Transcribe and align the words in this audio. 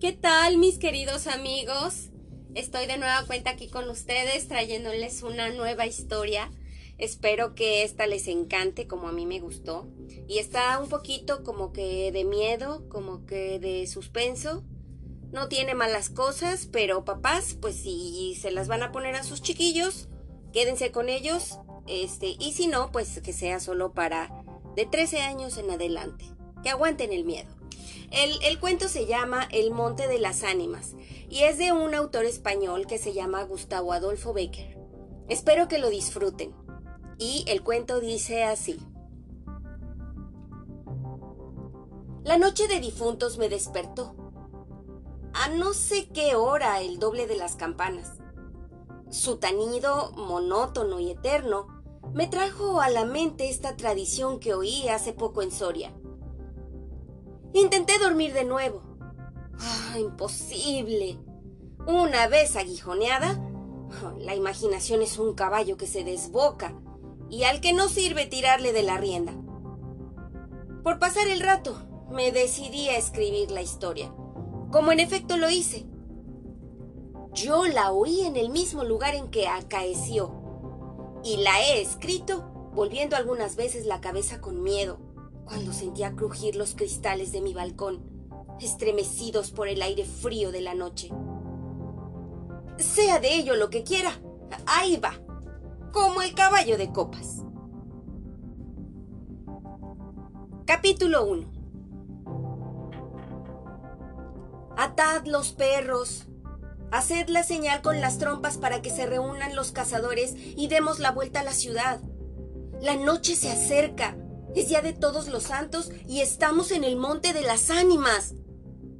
¿Qué 0.00 0.12
tal 0.12 0.58
mis 0.58 0.78
queridos 0.78 1.26
amigos? 1.26 2.10
Estoy 2.54 2.86
de 2.86 2.98
nueva 2.98 3.24
cuenta 3.26 3.50
aquí 3.50 3.66
con 3.68 3.90
ustedes 3.90 4.46
trayéndoles 4.46 5.24
una 5.24 5.50
nueva 5.50 5.86
historia. 5.86 6.52
Espero 6.98 7.56
que 7.56 7.82
esta 7.82 8.06
les 8.06 8.28
encante 8.28 8.86
como 8.86 9.08
a 9.08 9.12
mí 9.12 9.26
me 9.26 9.40
gustó. 9.40 9.88
Y 10.28 10.38
está 10.38 10.78
un 10.78 10.88
poquito 10.88 11.42
como 11.42 11.72
que 11.72 12.12
de 12.12 12.22
miedo, 12.22 12.88
como 12.88 13.26
que 13.26 13.58
de 13.58 13.88
suspenso. 13.88 14.62
No 15.32 15.48
tiene 15.48 15.74
malas 15.74 16.10
cosas, 16.10 16.68
pero 16.70 17.04
papás, 17.04 17.56
pues 17.60 17.74
si 17.74 18.36
se 18.40 18.52
las 18.52 18.68
van 18.68 18.84
a 18.84 18.92
poner 18.92 19.16
a 19.16 19.24
sus 19.24 19.42
chiquillos, 19.42 20.08
quédense 20.52 20.92
con 20.92 21.08
ellos. 21.08 21.58
Este, 21.88 22.36
y 22.38 22.52
si 22.52 22.68
no, 22.68 22.92
pues 22.92 23.20
que 23.20 23.32
sea 23.32 23.58
solo 23.58 23.94
para 23.94 24.44
de 24.76 24.86
13 24.86 25.22
años 25.22 25.58
en 25.58 25.72
adelante. 25.72 26.24
Que 26.62 26.70
aguanten 26.70 27.12
el 27.12 27.24
miedo. 27.24 27.57
El, 28.10 28.58
cuento 28.58 28.88
se 28.88 29.06
llama 29.06 29.46
El 29.50 29.70
Monte 29.70 30.08
de 30.08 30.18
las 30.18 30.42
Ánimas 30.42 30.94
y 31.28 31.40
es 31.40 31.58
de 31.58 31.72
un 31.72 31.94
autor 31.94 32.24
español 32.24 32.86
que 32.86 32.96
se 32.96 33.12
llama 33.12 33.42
Gustavo 33.42 33.92
Adolfo 33.92 34.32
Becker. 34.32 34.78
Espero 35.28 35.68
que 35.68 35.78
lo 35.78 35.90
disfruten. 35.90 36.54
Y 37.18 37.44
el 37.48 37.62
cuento 37.62 38.00
dice 38.00 38.44
así. 38.44 38.78
La 42.24 42.38
noche 42.38 42.66
de 42.66 42.80
difuntos 42.80 43.36
me 43.36 43.48
despertó. 43.48 44.14
A 45.34 45.48
no 45.48 45.74
sé 45.74 46.08
qué 46.08 46.34
hora 46.34 46.80
el 46.80 46.98
doble 46.98 47.26
de 47.26 47.36
las 47.36 47.56
campanas. 47.56 48.14
Su 49.10 49.36
tanido, 49.36 50.12
monótono 50.12 50.98
y 50.98 51.10
eterno, 51.10 51.66
me 52.14 52.26
trajo 52.26 52.80
a 52.80 52.88
la 52.88 53.04
mente 53.04 53.50
esta 53.50 53.76
tradición 53.76 54.40
que 54.40 54.54
oí 54.54 54.88
hace 54.88 55.12
poco 55.12 55.42
en 55.42 55.50
Soria. 55.50 55.92
Intenté 57.52 57.98
dormir 57.98 58.34
de 58.34 58.44
nuevo. 58.44 58.82
Ah, 59.58 59.98
imposible. 59.98 61.18
Una 61.86 62.28
vez 62.28 62.56
aguijoneada, 62.56 63.40
la 64.18 64.34
imaginación 64.34 65.00
es 65.00 65.18
un 65.18 65.34
caballo 65.34 65.76
que 65.76 65.86
se 65.86 66.04
desboca 66.04 66.78
y 67.30 67.44
al 67.44 67.60
que 67.60 67.72
no 67.72 67.88
sirve 67.88 68.26
tirarle 68.26 68.72
de 68.72 68.82
la 68.82 68.98
rienda. 68.98 69.32
Por 70.82 70.98
pasar 70.98 71.26
el 71.28 71.40
rato, 71.40 71.76
me 72.10 72.32
decidí 72.32 72.88
a 72.88 72.98
escribir 72.98 73.50
la 73.50 73.62
historia, 73.62 74.12
como 74.70 74.92
en 74.92 75.00
efecto 75.00 75.36
lo 75.36 75.50
hice. 75.50 75.86
Yo 77.32 77.66
la 77.66 77.92
oí 77.92 78.22
en 78.22 78.36
el 78.36 78.50
mismo 78.50 78.84
lugar 78.84 79.14
en 79.14 79.30
que 79.30 79.48
acaeció, 79.48 80.34
y 81.24 81.38
la 81.38 81.60
he 81.62 81.80
escrito 81.80 82.42
volviendo 82.74 83.16
algunas 83.16 83.56
veces 83.56 83.86
la 83.86 84.00
cabeza 84.00 84.40
con 84.40 84.62
miedo 84.62 85.07
cuando 85.48 85.72
sentía 85.72 86.14
crujir 86.14 86.56
los 86.56 86.74
cristales 86.74 87.32
de 87.32 87.40
mi 87.40 87.54
balcón, 87.54 88.02
estremecidos 88.60 89.50
por 89.50 89.66
el 89.68 89.82
aire 89.82 90.04
frío 90.04 90.52
de 90.52 90.60
la 90.60 90.74
noche. 90.74 91.10
Sea 92.76 93.18
de 93.18 93.34
ello 93.34 93.56
lo 93.56 93.70
que 93.70 93.82
quiera, 93.82 94.12
ahí 94.66 94.98
va, 94.98 95.14
como 95.92 96.22
el 96.22 96.34
caballo 96.34 96.76
de 96.76 96.92
copas. 96.92 97.42
Capítulo 100.66 101.24
1 101.24 101.58
Atad 104.76 105.24
los 105.26 105.52
perros. 105.52 106.26
Haced 106.92 107.28
la 107.30 107.42
señal 107.42 107.82
con 107.82 108.00
las 108.00 108.18
trompas 108.18 108.58
para 108.58 108.80
que 108.80 108.90
se 108.90 109.06
reúnan 109.06 109.56
los 109.56 109.72
cazadores 109.72 110.34
y 110.36 110.68
demos 110.68 111.00
la 111.00 111.10
vuelta 111.10 111.40
a 111.40 111.42
la 111.42 111.52
ciudad. 111.52 112.00
La 112.80 112.94
noche 112.94 113.34
se 113.34 113.50
acerca. 113.50 114.16
Es 114.58 114.66
día 114.66 114.82
de 114.82 114.92
todos 114.92 115.28
los 115.28 115.44
santos 115.44 115.88
y 116.08 116.18
estamos 116.18 116.72
en 116.72 116.82
el 116.82 116.96
monte 116.96 117.32
de 117.32 117.42
las 117.42 117.70
ánimas. 117.70 118.34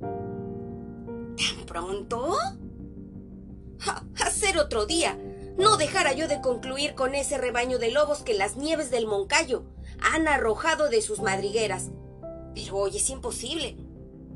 ¿Tan 0.00 1.66
pronto? 1.66 2.36
hacer 4.24 4.56
otro 4.58 4.86
día. 4.86 5.18
No 5.56 5.76
dejara 5.76 6.12
yo 6.12 6.28
de 6.28 6.40
concluir 6.40 6.94
con 6.94 7.16
ese 7.16 7.38
rebaño 7.38 7.80
de 7.80 7.90
lobos 7.90 8.22
que 8.22 8.34
las 8.34 8.56
nieves 8.56 8.92
del 8.92 9.08
Moncayo 9.08 9.64
han 10.00 10.28
arrojado 10.28 10.90
de 10.90 11.02
sus 11.02 11.20
madrigueras. 11.22 11.90
Pero 12.54 12.76
hoy 12.76 12.96
es 12.96 13.10
imposible. 13.10 13.76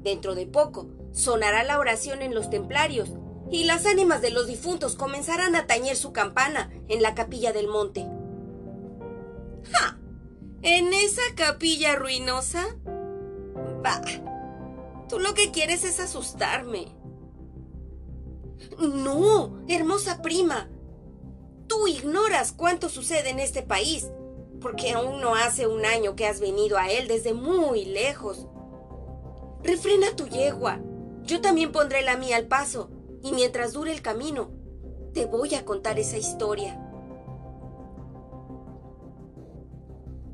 Dentro 0.02 0.34
de 0.34 0.46
poco 0.46 0.88
sonará 1.12 1.62
la 1.62 1.78
oración 1.78 2.22
en 2.22 2.34
los 2.34 2.50
templarios 2.50 3.10
y 3.48 3.62
las 3.62 3.86
ánimas 3.86 4.22
de 4.22 4.30
los 4.30 4.48
difuntos 4.48 4.96
comenzarán 4.96 5.54
a 5.54 5.68
tañer 5.68 5.94
su 5.94 6.12
campana 6.12 6.72
en 6.88 7.00
la 7.00 7.14
capilla 7.14 7.52
del 7.52 7.68
monte. 7.68 8.08
¡Ja! 9.70 10.01
¿En 10.64 10.92
esa 10.92 11.22
capilla 11.34 11.96
ruinosa? 11.96 12.64
Bah, 13.82 14.00
tú 15.08 15.18
lo 15.18 15.34
que 15.34 15.50
quieres 15.50 15.82
es 15.82 15.98
asustarme. 15.98 16.86
No, 18.78 19.64
hermosa 19.66 20.22
prima. 20.22 20.70
Tú 21.66 21.88
ignoras 21.88 22.52
cuánto 22.52 22.88
sucede 22.88 23.30
en 23.30 23.40
este 23.40 23.62
país, 23.62 24.08
porque 24.60 24.92
aún 24.92 25.20
no 25.20 25.34
hace 25.34 25.66
un 25.66 25.84
año 25.84 26.14
que 26.14 26.28
has 26.28 26.38
venido 26.38 26.78
a 26.78 26.90
él 26.90 27.08
desde 27.08 27.34
muy 27.34 27.84
lejos. 27.84 28.46
Refrena 29.64 30.14
tu 30.14 30.28
yegua. 30.28 30.80
Yo 31.24 31.40
también 31.40 31.72
pondré 31.72 32.02
la 32.02 32.16
mía 32.16 32.36
al 32.36 32.46
paso, 32.46 32.88
y 33.20 33.32
mientras 33.32 33.72
dure 33.72 33.92
el 33.92 34.00
camino, 34.00 34.50
te 35.12 35.26
voy 35.26 35.56
a 35.56 35.64
contar 35.64 35.98
esa 35.98 36.18
historia. 36.18 36.80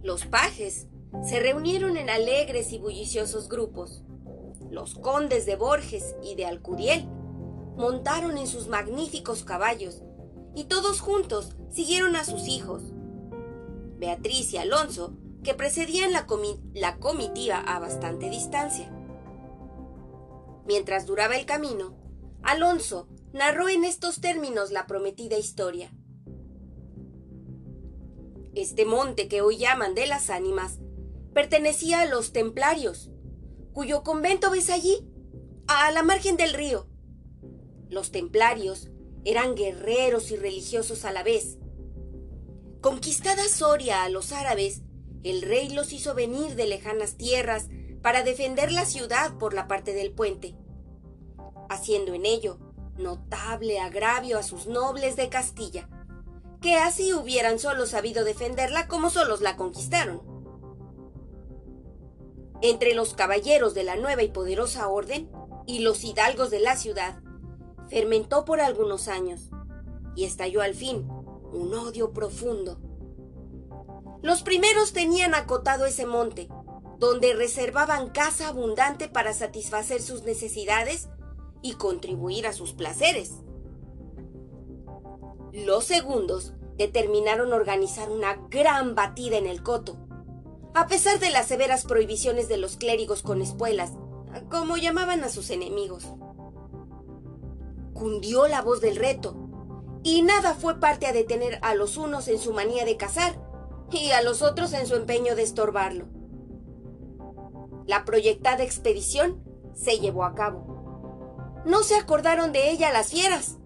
Los 0.09 0.25
pajes 0.25 0.87
se 1.23 1.39
reunieron 1.39 1.99
en 1.99 2.09
alegres 2.09 2.73
y 2.73 2.79
bulliciosos 2.79 3.47
grupos. 3.47 4.05
Los 4.71 4.95
condes 4.95 5.45
de 5.45 5.55
Borges 5.55 6.17
y 6.23 6.35
de 6.35 6.47
Alcudiel 6.47 7.07
montaron 7.77 8.39
en 8.39 8.47
sus 8.47 8.69
magníficos 8.69 9.45
caballos 9.45 10.01
y 10.55 10.65
todos 10.65 11.03
juntos 11.03 11.57
siguieron 11.69 12.17
a 12.17 12.25
sus 12.25 12.49
hijos. 12.49 12.85
Beatriz 13.99 14.55
y 14.55 14.57
Alonso, 14.57 15.13
que 15.45 15.53
precedían 15.53 16.13
la, 16.13 16.27
la 16.73 16.97
comitiva 16.97 17.59
a 17.59 17.79
bastante 17.79 18.31
distancia. 18.31 18.91
Mientras 20.67 21.05
duraba 21.05 21.37
el 21.37 21.45
camino, 21.45 21.99
Alonso 22.43 23.09
narró 23.35 23.69
en 23.69 23.85
estos 23.85 24.23
términos 24.23 24.71
la 24.71 24.87
prometida 24.87 25.37
historia. 25.37 25.93
Este 28.59 28.85
monte 28.85 29.29
que 29.29 29.41
hoy 29.41 29.57
llaman 29.57 29.95
de 29.95 30.09
las 30.09 30.31
ánimas 30.31 30.81
pertenecía 31.33 32.01
a 32.01 32.07
los 32.07 32.33
templarios, 32.33 33.09
cuyo 33.73 34.03
convento 34.03 34.51
ves 34.51 34.69
allí, 34.69 35.09
a 35.69 35.93
la 35.93 36.03
margen 36.03 36.37
del 36.37 36.55
río. 36.55 36.89
Los 37.89 38.11
templarios 38.11 38.89
eran 39.25 39.55
guerreros 39.55 40.33
y 40.33 40.37
religiosos 40.37 41.05
a 41.05 41.13
la 41.13 41.23
vez. 41.23 41.59
Conquistada 42.81 43.49
Soria 43.49 44.03
a 44.03 44.09
los 44.09 44.33
árabes, 44.33 44.83
el 45.23 45.43
rey 45.43 45.69
los 45.69 45.93
hizo 45.93 46.17
venir 46.17 46.57
de 46.57 46.67
lejanas 46.67 47.17
tierras 47.17 47.69
para 48.03 48.25
defender 48.25 48.73
la 48.73 48.87
ciudad 48.87 49.39
por 49.39 49.55
la 49.55 49.69
parte 49.69 49.93
del 49.93 50.11
puente, 50.11 50.57
haciendo 51.69 52.13
en 52.13 52.27
ello 52.27 52.59
notable 52.97 53.79
agravio 53.79 54.37
a 54.37 54.43
sus 54.43 54.67
nobles 54.67 55.15
de 55.15 55.29
Castilla 55.29 55.89
que 56.61 56.77
así 56.77 57.13
hubieran 57.13 57.59
solo 57.59 57.87
sabido 57.87 58.25
defenderla 58.25 58.89
como 58.89 59.11
solos 59.11 59.41
la 59.41 59.57
conquistaron. 59.57 60.23
Entre 62.61 62.95
los 62.95 63.15
caballeros 63.15 63.75
de 63.75 63.85
la 63.85 63.97
nueva 63.97 64.23
y 64.23 64.31
poderosa 64.31 64.89
orden 64.89 65.31
y 65.67 65.81
los 65.81 66.03
hidalgos 66.03 66.51
de 66.51 66.61
la 66.61 66.77
ciudad, 66.77 67.21
fermentó 67.89 68.45
por 68.45 68.61
algunos 68.61 69.07
años 69.07 69.51
y 70.17 70.25
estalló 70.25 70.63
al 70.63 70.75
fin 70.75 71.09
un 71.53 71.73
odio 71.75 72.13
profundo. 72.13 72.81
Los 74.23 74.43
primeros 74.43 74.93
tenían 74.93 75.35
acotado 75.35 75.87
ese 75.87 76.05
monte, 76.05 76.49
donde 76.99 77.35
reservaban 77.35 78.11
casa 78.11 78.49
abundante 78.49 79.09
para 79.09 79.33
satisfacer 79.33 80.03
sus 80.03 80.25
necesidades 80.25 81.09
y 81.63 81.75
contribuir 81.75 82.47
a 82.49 82.53
sus 82.53 82.73
placeres. 82.73 83.35
Los 85.53 85.85
segundos 85.85 86.55
determinaron 86.79 87.53
organizar 87.53 88.11
una 88.11 88.37
gran 88.49 88.95
batida 88.95 89.37
en 89.37 89.47
el 89.47 89.63
coto. 89.63 89.99
A 90.75 90.87
pesar 90.87 91.19
de 91.19 91.31
las 91.31 91.47
severas 91.47 91.85
prohibiciones 91.85 92.49
de 92.49 92.57
los 92.57 92.77
clérigos 92.77 93.23
con 93.23 93.43
espuelas, 93.43 93.93
como 94.49 94.77
llamaban 94.77 95.25
a 95.25 95.29
sus 95.29 95.51
enemigos. 95.51 96.07
Cundió 97.93 98.47
la 98.47 98.63
voz 98.63 98.81
del 98.81 98.97
reto, 98.97 99.37
y 100.05 100.23
nada 100.23 100.55
fue 100.55 100.79
parte 100.79 101.07
a 101.07 101.13
detener 101.13 101.59
a 101.63 101.75
los 101.75 101.97
unos 101.97 102.29
en 102.29 102.39
su 102.39 102.53
manía 102.53 102.85
de 102.85 102.97
cazar 102.97 103.41
y 103.91 104.13
a 104.13 104.23
los 104.23 104.43
otros 104.43 104.73
en 104.73 104.87
su 104.87 104.95
empeño 104.95 105.35
de 105.35 105.43
estorbarlo. 105.43 106.07
La 107.87 108.05
proyectada 108.05 108.63
expedición 108.63 109.43
se 109.75 109.99
llevó 109.99 110.25
a 110.25 110.35
cabo. 110.35 111.63
No 111.65 111.83
se 111.83 111.97
acordaron 111.97 112.53
de 112.53 112.71
ella 112.71 112.93
las 112.93 113.11
fieras, 113.11 113.58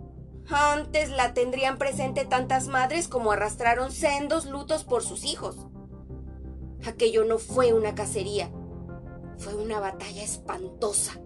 antes 0.52 1.10
la 1.10 1.34
tendrían 1.34 1.78
presente 1.78 2.24
tantas 2.24 2.68
madres 2.68 3.08
como 3.08 3.32
arrastraron 3.32 3.92
sendos 3.92 4.46
lutos 4.46 4.84
por 4.84 5.02
sus 5.02 5.24
hijos. 5.24 5.56
Aquello 6.86 7.24
no 7.24 7.38
fue 7.38 7.72
una 7.72 7.94
cacería, 7.94 8.50
fue 9.38 9.54
una 9.54 9.80
batalla 9.80 10.22
espantosa, 10.22 11.20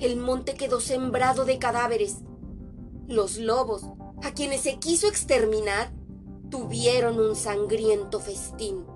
el 0.00 0.16
monte 0.16 0.54
quedó 0.54 0.80
sembrado 0.80 1.44
de 1.44 1.58
cadáveres. 1.58 2.18
Los 3.08 3.38
lobos, 3.38 3.82
a 4.22 4.32
quienes 4.32 4.60
se 4.60 4.78
quiso 4.78 5.08
exterminar, 5.08 5.92
tuvieron 6.50 7.18
un 7.18 7.34
sangriento 7.34 8.20
festín. 8.20 8.86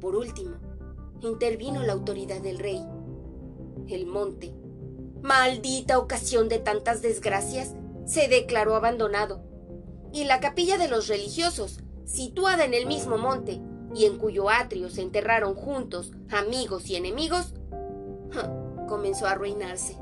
Por 0.00 0.16
último, 0.16 0.56
intervino 1.20 1.84
la 1.84 1.92
autoridad 1.92 2.40
del 2.40 2.58
rey. 2.58 2.84
El 3.86 4.06
monte, 4.06 4.52
maldita 5.22 5.98
ocasión 5.98 6.48
de 6.48 6.58
tantas 6.58 7.00
desgracias, 7.00 7.74
se 8.06 8.28
declaró 8.28 8.74
abandonado, 8.74 9.44
y 10.12 10.24
la 10.24 10.40
capilla 10.40 10.78
de 10.78 10.88
los 10.88 11.08
religiosos, 11.08 11.80
situada 12.04 12.64
en 12.64 12.72
el 12.72 12.86
mismo 12.86 13.18
monte, 13.18 13.60
y 13.94 14.06
en 14.06 14.16
cuyo 14.18 14.48
atrio 14.48 14.88
se 14.88 15.02
enterraron 15.02 15.54
juntos 15.54 16.12
amigos 16.30 16.88
y 16.88 16.96
enemigos, 16.96 17.54
comenzó 18.88 19.26
a 19.26 19.32
arruinarse. 19.32 19.98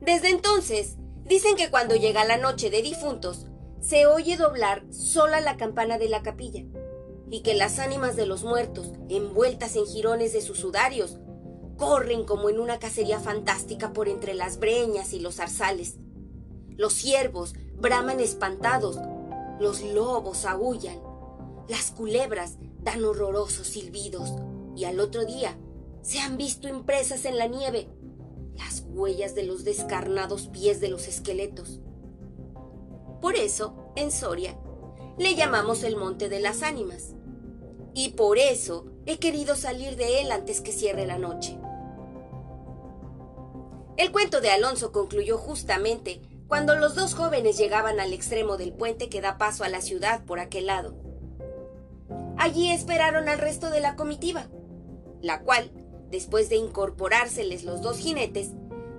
Desde 0.00 0.30
entonces, 0.30 0.96
dicen 1.24 1.54
que 1.56 1.70
cuando 1.70 1.94
llega 1.94 2.24
la 2.24 2.38
noche 2.38 2.70
de 2.70 2.82
difuntos, 2.82 3.46
se 3.80 4.06
oye 4.06 4.36
doblar 4.36 4.84
sola 4.90 5.40
la 5.40 5.56
campana 5.56 5.98
de 5.98 6.08
la 6.08 6.22
capilla, 6.22 6.64
y 7.30 7.42
que 7.42 7.54
las 7.54 7.78
ánimas 7.78 8.16
de 8.16 8.26
los 8.26 8.44
muertos, 8.44 8.92
envueltas 9.08 9.76
en 9.76 9.86
jirones 9.86 10.32
de 10.32 10.40
sus 10.40 10.58
sudarios, 10.58 11.18
corren 11.82 12.22
como 12.22 12.48
en 12.48 12.60
una 12.60 12.78
cacería 12.78 13.18
fantástica 13.18 13.92
por 13.92 14.06
entre 14.06 14.34
las 14.34 14.60
breñas 14.60 15.12
y 15.12 15.18
los 15.18 15.34
zarzales. 15.34 15.96
Los 16.76 16.92
ciervos 16.92 17.54
braman 17.76 18.20
espantados, 18.20 19.00
los 19.58 19.82
lobos 19.82 20.44
aullan, 20.44 21.00
las 21.68 21.90
culebras 21.90 22.58
dan 22.84 23.04
horrorosos 23.04 23.66
silbidos, 23.66 24.32
y 24.76 24.84
al 24.84 25.00
otro 25.00 25.24
día 25.24 25.58
se 26.02 26.20
han 26.20 26.36
visto 26.36 26.68
impresas 26.68 27.24
en 27.24 27.36
la 27.36 27.48
nieve 27.48 27.88
las 28.54 28.84
huellas 28.86 29.34
de 29.34 29.42
los 29.42 29.64
descarnados 29.64 30.46
pies 30.46 30.80
de 30.80 30.88
los 30.88 31.08
esqueletos. 31.08 31.80
Por 33.20 33.34
eso, 33.34 33.74
en 33.96 34.12
Soria, 34.12 34.56
le 35.18 35.34
llamamos 35.34 35.82
el 35.82 35.96
Monte 35.96 36.28
de 36.28 36.38
las 36.38 36.62
Ánimas. 36.62 37.14
Y 37.92 38.10
por 38.10 38.38
eso 38.38 38.86
he 39.04 39.18
querido 39.18 39.56
salir 39.56 39.96
de 39.96 40.20
él 40.20 40.30
antes 40.30 40.60
que 40.60 40.70
cierre 40.70 41.06
la 41.06 41.18
noche. 41.18 41.58
El 43.96 44.10
cuento 44.10 44.40
de 44.40 44.50
Alonso 44.50 44.90
concluyó 44.90 45.36
justamente 45.36 46.22
cuando 46.48 46.74
los 46.74 46.94
dos 46.94 47.14
jóvenes 47.14 47.58
llegaban 47.58 48.00
al 48.00 48.12
extremo 48.12 48.56
del 48.56 48.72
puente 48.72 49.08
que 49.08 49.20
da 49.20 49.38
paso 49.38 49.64
a 49.64 49.68
la 49.68 49.80
ciudad 49.80 50.24
por 50.24 50.38
aquel 50.38 50.66
lado. 50.66 50.94
Allí 52.38 52.70
esperaron 52.70 53.28
al 53.28 53.38
resto 53.38 53.70
de 53.70 53.80
la 53.80 53.94
comitiva, 53.94 54.48
la 55.20 55.42
cual, 55.42 55.70
después 56.10 56.48
de 56.48 56.56
incorporárseles 56.56 57.64
los 57.64 57.82
dos 57.82 57.98
jinetes, 57.98 58.50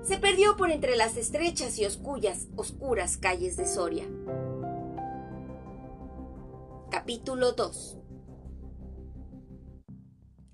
se 0.04 0.18
perdió 0.18 0.58
por 0.58 0.70
entre 0.70 0.96
las 0.96 1.18
estrechas 1.18 1.78
y 1.80 1.86
oscuras, 1.86 2.48
oscuras 2.56 3.18
calles 3.18 3.58
de 3.58 3.68
Soria. 3.68 4.06
Capítulo 6.92 7.54
2 7.54 7.98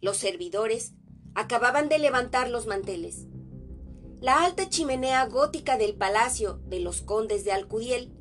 Los 0.01 0.17
servidores 0.17 0.93
acababan 1.35 1.89
de 1.89 1.99
levantar 1.99 2.49
los 2.49 2.67
manteles. 2.67 3.27
La 4.21 4.43
alta 4.43 4.67
chimenea 4.67 5.25
gótica 5.27 5.77
del 5.77 5.95
palacio 5.95 6.59
de 6.65 6.81
los 6.81 7.01
condes 7.01 7.45
de 7.45 7.53
Alcudiel 7.53 8.11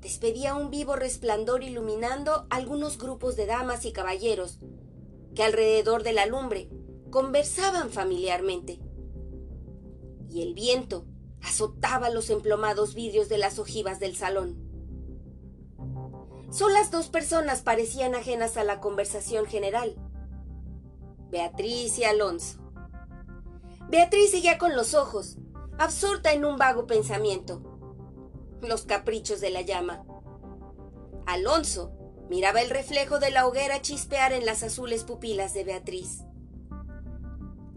despedía 0.00 0.54
un 0.54 0.70
vivo 0.70 0.96
resplandor 0.96 1.62
iluminando 1.62 2.46
algunos 2.48 2.96
grupos 2.96 3.36
de 3.36 3.44
damas 3.44 3.84
y 3.84 3.92
caballeros 3.92 4.60
que 5.34 5.42
alrededor 5.42 6.04
de 6.04 6.14
la 6.14 6.24
lumbre 6.24 6.70
conversaban 7.10 7.90
familiarmente 7.90 8.80
y 10.30 10.40
el 10.40 10.54
viento 10.54 11.04
azotaba 11.42 12.08
los 12.08 12.30
emplomados 12.30 12.94
vidrios 12.94 13.28
de 13.28 13.36
las 13.36 13.58
ojivas 13.58 14.00
del 14.00 14.16
salón. 14.16 14.56
Solas 16.50 16.90
dos 16.90 17.08
personas 17.08 17.60
parecían 17.60 18.14
ajenas 18.14 18.56
a 18.56 18.64
la 18.64 18.80
conversación 18.80 19.44
general. 19.44 19.96
Beatriz 21.30 21.98
y 21.98 22.04
Alonso. 22.04 22.58
Beatriz 23.90 24.30
seguía 24.30 24.56
con 24.56 24.74
los 24.74 24.94
ojos, 24.94 25.36
absorta 25.82 26.32
en 26.32 26.44
un 26.44 26.58
vago 26.58 26.86
pensamiento. 26.86 27.60
Los 28.60 28.82
caprichos 28.82 29.40
de 29.40 29.50
la 29.50 29.62
llama. 29.62 30.04
Alonso 31.26 31.92
miraba 32.28 32.62
el 32.62 32.70
reflejo 32.70 33.18
de 33.18 33.30
la 33.30 33.46
hoguera 33.46 33.82
chispear 33.82 34.32
en 34.32 34.46
las 34.46 34.62
azules 34.62 35.02
pupilas 35.04 35.54
de 35.54 35.64
Beatriz. 35.64 36.20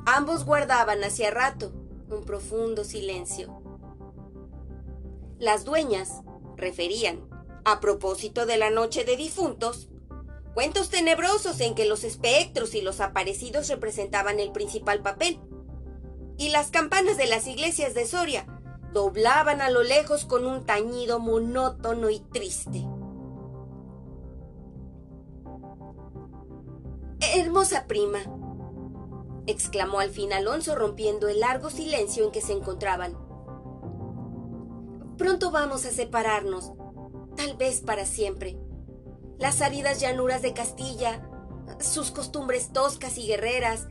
Ambos 0.06 0.46
guardaban 0.46 1.04
hacía 1.04 1.32
rato 1.32 1.74
un 2.10 2.24
profundo 2.24 2.84
silencio. 2.84 3.62
Las 5.40 5.66
dueñas 5.66 6.22
referían, 6.56 7.28
a 7.66 7.80
propósito 7.80 8.46
de 8.46 8.58
la 8.58 8.70
noche 8.70 9.04
de 9.04 9.18
difuntos, 9.18 9.90
cuentos 10.54 10.90
tenebrosos 10.90 11.60
en 11.60 11.74
que 11.74 11.86
los 11.86 12.04
espectros 12.04 12.76
y 12.76 12.82
los 12.82 13.02
aparecidos 13.02 13.68
representaban 13.68 14.40
el 14.40 14.52
principal 14.52 15.02
papel, 15.02 15.40
y 16.38 16.50
las 16.50 16.72
campanas 16.72 17.18
de 17.18 17.28
las 17.28 17.48
iglesias 17.48 17.94
de 17.94 18.06
Soria 18.06 18.46
doblaban 18.94 19.62
a 19.62 19.70
lo 19.70 19.84
lejos 19.84 20.26
con 20.26 20.46
un 20.46 20.66
tañido 20.66 21.20
monótono 21.20 22.10
y 22.10 22.20
triste. 22.20 22.86
Hermosa 27.36 27.86
prima, 27.88 28.20
exclamó 29.48 30.00
al 30.00 30.10
fin 30.10 30.34
Alonso 30.34 30.76
rompiendo 30.76 31.28
el 31.28 31.42
largo 31.42 31.70
silencio 31.70 32.26
en 32.26 32.32
que 32.32 32.42
se 32.42 32.54
encontraban. 32.54 33.18
Pronto 35.18 35.52
vamos 35.52 35.86
a 35.86 35.92
separarnos, 35.92 36.72
tal 37.36 37.56
vez 37.58 37.82
para 37.82 38.06
siempre. 38.06 38.58
Las 39.38 39.62
áridas 39.62 40.00
llanuras 40.00 40.42
de 40.42 40.54
Castilla, 40.54 41.30
sus 41.80 42.12
costumbres 42.12 42.72
toscas 42.72 43.18
y 43.18 43.28
guerreras, 43.28 43.88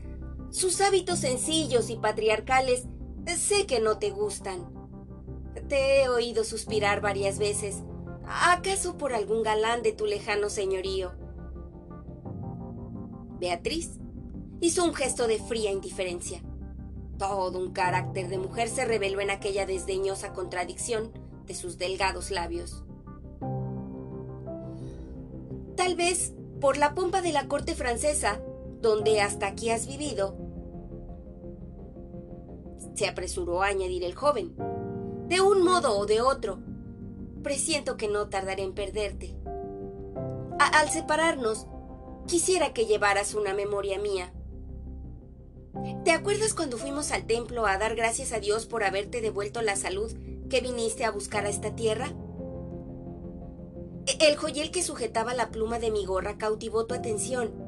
sus 0.51 0.81
hábitos 0.81 1.19
sencillos 1.19 1.89
y 1.89 1.97
patriarcales, 1.97 2.85
sé 3.35 3.65
que 3.65 3.79
no 3.79 3.97
te 3.97 4.11
gustan. 4.11 4.73
Te 5.67 6.01
he 6.01 6.09
oído 6.09 6.43
suspirar 6.43 7.01
varias 7.01 7.39
veces, 7.39 7.83
acaso 8.25 8.97
por 8.97 9.13
algún 9.13 9.43
galán 9.43 9.81
de 9.81 9.91
tu 9.93 10.05
lejano 10.05 10.49
señorío. 10.49 11.13
Beatriz 13.39 13.99
hizo 14.61 14.83
un 14.83 14.93
gesto 14.93 15.27
de 15.27 15.39
fría 15.39 15.71
indiferencia. 15.71 16.41
Todo 17.17 17.59
un 17.59 17.71
carácter 17.71 18.27
de 18.27 18.37
mujer 18.37 18.69
se 18.69 18.85
reveló 18.85 19.21
en 19.21 19.29
aquella 19.29 19.65
desdeñosa 19.65 20.33
contradicción 20.33 21.11
de 21.45 21.55
sus 21.55 21.77
delgados 21.77 22.31
labios. 22.31 22.83
Tal 25.75 25.95
vez 25.95 26.33
por 26.59 26.77
la 26.77 26.95
pompa 26.95 27.21
de 27.21 27.31
la 27.31 27.47
corte 27.47 27.75
francesa, 27.75 28.41
donde 28.85 29.21
hasta 29.21 29.47
aquí 29.47 29.69
has 29.69 29.87
vivido, 29.87 30.37
se 32.95 33.07
apresuró 33.07 33.61
a 33.61 33.67
añadir 33.67 34.03
el 34.03 34.15
joven. 34.15 34.55
De 35.27 35.41
un 35.41 35.63
modo 35.63 35.97
o 35.97 36.05
de 36.05 36.21
otro, 36.21 36.59
presiento 37.43 37.97
que 37.97 38.07
no 38.07 38.29
tardaré 38.29 38.63
en 38.63 38.73
perderte. 38.73 39.35
al 40.59 40.89
separarnos, 40.89 41.67
quisiera 42.27 42.73
que 42.73 42.85
llevaras 42.85 43.33
una 43.33 43.53
memoria 43.53 43.99
mía 43.99 44.33
¿Te 46.03 46.11
acuerdas 46.11 46.53
cuando 46.53 46.77
fuimos 46.77 47.11
al 47.11 47.25
templo 47.25 47.65
a 47.65 47.77
dar 47.77 47.95
gracias 47.95 48.31
a 48.31 48.39
Dios 48.39 48.65
por 48.65 48.83
haberte 48.83 49.21
devuelto 49.21 49.61
la 49.61 49.75
salud 49.75 50.11
que 50.49 50.61
viniste 50.61 51.03
a 51.03 51.11
buscar 51.11 51.45
a 51.45 51.49
esta 51.49 51.75
tierra? 51.75 52.13
E-, 54.07 54.27
el 54.27 54.37
joyel 54.37 54.71
que 54.71 54.83
sujetaba 54.83 55.33
la 55.33 55.51
pluma 55.51 55.79
de 55.79 55.91
mi 55.91 56.05
gorra 56.05 56.37
cautivó 56.37 56.85
tu 56.85 56.93
atención. 56.93 57.64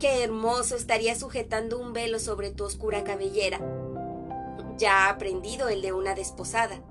Qué 0.00 0.22
hermoso 0.22 0.76
estaría 0.76 1.14
sujetando 1.14 1.78
un 1.78 1.92
velo 1.92 2.18
sobre 2.18 2.50
tu 2.50 2.64
oscura 2.64 3.04
cabellera. 3.04 3.60
Ya 4.78 5.06
ha 5.06 5.10
aprendido 5.10 5.68
el 5.68 5.82
de 5.82 5.92
una 5.92 6.14
desposada. 6.14 6.82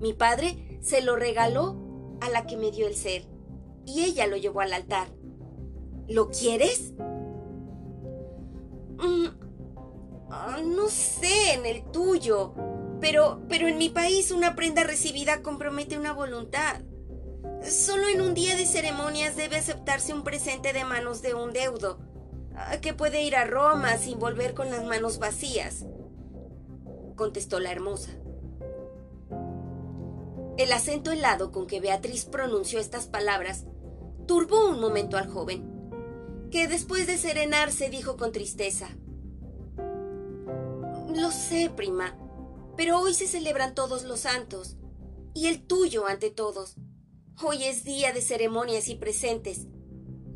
Mi 0.00 0.12
padre 0.12 0.78
se 0.80 1.00
lo 1.00 1.16
regaló 1.16 1.76
a 2.20 2.28
la 2.28 2.46
que 2.46 2.56
me 2.56 2.70
dio 2.70 2.86
el 2.86 2.94
ser, 2.94 3.24
y 3.84 4.04
ella 4.04 4.26
lo 4.26 4.36
llevó 4.36 4.60
al 4.60 4.72
altar. 4.72 5.08
¿Lo 6.08 6.30
quieres? 6.30 6.92
Mm, 8.98 9.26
ah, 10.30 10.60
no 10.64 10.88
sé, 10.88 11.54
en 11.54 11.66
el 11.66 11.84
tuyo. 11.90 12.54
Pero, 13.00 13.42
pero 13.48 13.68
en 13.68 13.78
mi 13.78 13.90
país 13.90 14.32
una 14.32 14.56
prenda 14.56 14.84
recibida 14.84 15.42
compromete 15.42 15.98
una 15.98 16.12
voluntad. 16.12 16.80
Solo 17.62 18.08
en 18.08 18.20
un 18.20 18.34
día 18.34 18.56
de 18.56 18.66
ceremonias 18.66 19.36
debe 19.36 19.56
aceptarse 19.56 20.14
un 20.14 20.24
presente 20.24 20.72
de 20.72 20.84
manos 20.84 21.22
de 21.22 21.34
un 21.34 21.52
deudo, 21.52 21.98
ah, 22.56 22.78
que 22.80 22.94
puede 22.94 23.22
ir 23.22 23.36
a 23.36 23.44
Roma 23.44 23.96
sin 23.98 24.18
volver 24.18 24.54
con 24.54 24.70
las 24.70 24.84
manos 24.84 25.18
vacías, 25.18 25.84
contestó 27.16 27.60
la 27.60 27.72
hermosa. 27.72 28.12
El 30.56 30.72
acento 30.72 31.12
helado 31.12 31.52
con 31.52 31.66
que 31.66 31.80
Beatriz 31.80 32.24
pronunció 32.24 32.80
estas 32.80 33.06
palabras 33.06 33.64
turbó 34.26 34.68
un 34.68 34.80
momento 34.80 35.16
al 35.16 35.28
joven 35.28 35.78
que 36.50 36.68
después 36.68 37.06
de 37.06 37.18
serenarse 37.18 37.90
dijo 37.90 38.16
con 38.16 38.32
tristeza, 38.32 38.88
Lo 41.14 41.30
sé, 41.30 41.70
prima, 41.74 42.16
pero 42.76 43.00
hoy 43.00 43.14
se 43.14 43.26
celebran 43.26 43.74
todos 43.74 44.04
los 44.04 44.20
santos, 44.20 44.76
y 45.34 45.46
el 45.48 45.66
tuyo 45.66 46.06
ante 46.06 46.30
todos. 46.30 46.76
Hoy 47.40 47.62
es 47.62 47.84
día 47.84 48.12
de 48.12 48.20
ceremonias 48.20 48.88
y 48.88 48.96
presentes. 48.96 49.68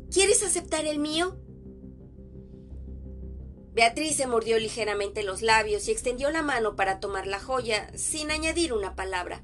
¿Quieres 0.09 0.41
aceptar 0.41 0.85
el 0.85 0.99
mío? 0.99 1.35
Beatriz 3.73 4.15
se 4.15 4.25
mordió 4.25 4.57
ligeramente 4.57 5.21
los 5.23 5.41
labios 5.41 5.89
y 5.89 5.91
extendió 5.91 6.29
la 6.31 6.43
mano 6.43 6.77
para 6.77 7.01
tomar 7.01 7.27
la 7.27 7.41
joya 7.41 7.91
sin 7.97 8.31
añadir 8.31 8.71
una 8.71 8.95
palabra. 8.95 9.43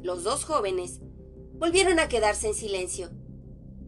Los 0.00 0.24
dos 0.24 0.46
jóvenes 0.46 1.00
volvieron 1.56 1.98
a 1.98 2.08
quedarse 2.08 2.48
en 2.48 2.54
silencio 2.54 3.10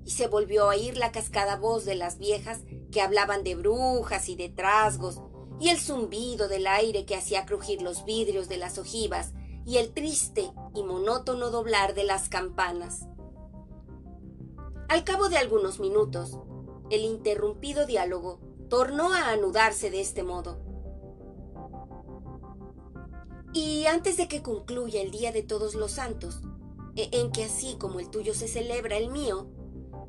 y 0.05 0.11
se 0.11 0.29
volvió 0.29 0.65
a 0.65 0.77
oír 0.77 0.99
la 0.99 1.13
cascada 1.13 1.57
voz 1.57 1.87
de 1.87 1.95
las 1.95 2.19
viejas 2.19 2.61
que 2.93 3.01
hablaban 3.01 3.43
de 3.43 3.55
brujas 3.55 4.29
y 4.29 4.37
de 4.37 4.51
trasgos 4.51 5.19
y 5.59 5.71
el 5.71 5.79
zumbido 5.79 6.47
del 6.47 6.67
aire 6.67 7.07
que 7.07 7.17
hacía 7.17 7.47
crujir 7.47 7.81
los 7.81 8.05
vidrios 8.05 8.51
de 8.51 8.59
las 8.59 8.77
ojivas 8.77 9.33
y 9.65 9.79
el 9.79 9.93
triste 9.93 10.53
y 10.75 10.83
monótono 10.83 11.51
doblar 11.51 11.95
de 11.95 12.05
las 12.05 12.29
campanas. 12.29 13.07
Al 14.89 15.05
cabo 15.05 15.29
de 15.29 15.39
algunos 15.39 15.79
minutos, 15.79 16.39
el 16.91 17.03
interrumpido 17.03 17.87
diálogo 17.87 18.41
tornó 18.69 19.13
a 19.13 19.31
anudarse 19.31 19.91
de 19.91 20.01
este 20.01 20.23
modo. 20.23 20.59
Y 23.53 23.87
antes 23.87 24.17
de 24.17 24.29
que 24.29 24.43
concluya 24.43 25.01
el 25.01 25.11
Día 25.11 25.33
de 25.33 25.43
Todos 25.43 25.75
los 25.75 25.93
Santos, 25.93 26.41
e-, 26.97 27.11
en 27.13 27.33
que 27.33 27.45
así 27.45 27.77
como 27.79 28.01
el 28.01 28.11
tuyo 28.11 28.35
se 28.35 28.49
celebra 28.49 28.97
el 28.97 29.11
mío, 29.11 29.49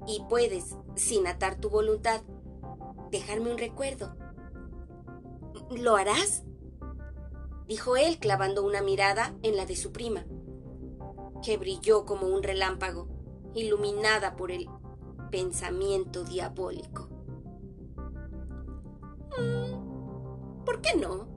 y 0.07 0.23
puedes, 0.29 0.75
sin 0.95 1.27
atar 1.27 1.59
tu 1.59 1.69
voluntad, 1.69 2.21
dejarme 3.11 3.51
un 3.51 3.57
recuerdo. 3.57 4.15
¿Lo 5.69 5.95
harás? 5.95 6.43
Dijo 7.67 7.95
él 7.95 8.17
clavando 8.19 8.63
una 8.63 8.81
mirada 8.81 9.35
en 9.43 9.55
la 9.55 9.65
de 9.65 9.75
su 9.75 9.91
prima, 9.91 10.25
que 11.43 11.57
brilló 11.57 12.05
como 12.05 12.27
un 12.27 12.43
relámpago, 12.43 13.07
iluminada 13.53 14.35
por 14.35 14.51
el 14.51 14.67
pensamiento 15.31 16.23
diabólico. 16.23 17.09
Mm, 19.37 20.63
¿Por 20.65 20.81
qué 20.81 20.95
no? 20.95 21.31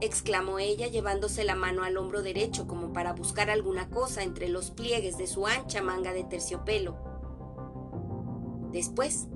exclamó 0.00 0.58
ella 0.58 0.86
llevándose 0.86 1.44
la 1.44 1.54
mano 1.54 1.82
al 1.82 1.98
hombro 1.98 2.22
derecho 2.22 2.66
como 2.66 2.92
para 2.92 3.12
buscar 3.12 3.50
alguna 3.50 3.90
cosa 3.90 4.22
entre 4.22 4.48
los 4.48 4.70
pliegues 4.70 5.18
de 5.18 5.26
su 5.26 5.46
ancha 5.46 5.82
manga 5.82 6.12
de 6.12 6.24
terciopelo. 6.24 6.96
Después, 8.72 9.28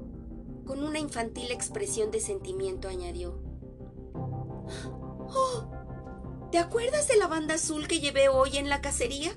con 0.67 0.83
una 0.83 0.99
infantil 0.99 1.51
expresión 1.51 2.11
de 2.11 2.21
sentimiento, 2.21 2.89
añadió, 2.89 3.39
¡Oh! 5.29 5.71
¿Te 6.51 6.59
acuerdas 6.59 7.09
de 7.09 7.17
la 7.17 7.27
banda 7.27 7.55
azul 7.55 7.89
que 7.89 8.01
llevé 8.01 8.29
hoy 8.29 8.57
en 8.57 8.69
la 8.69 8.81
cacería? 8.81 9.33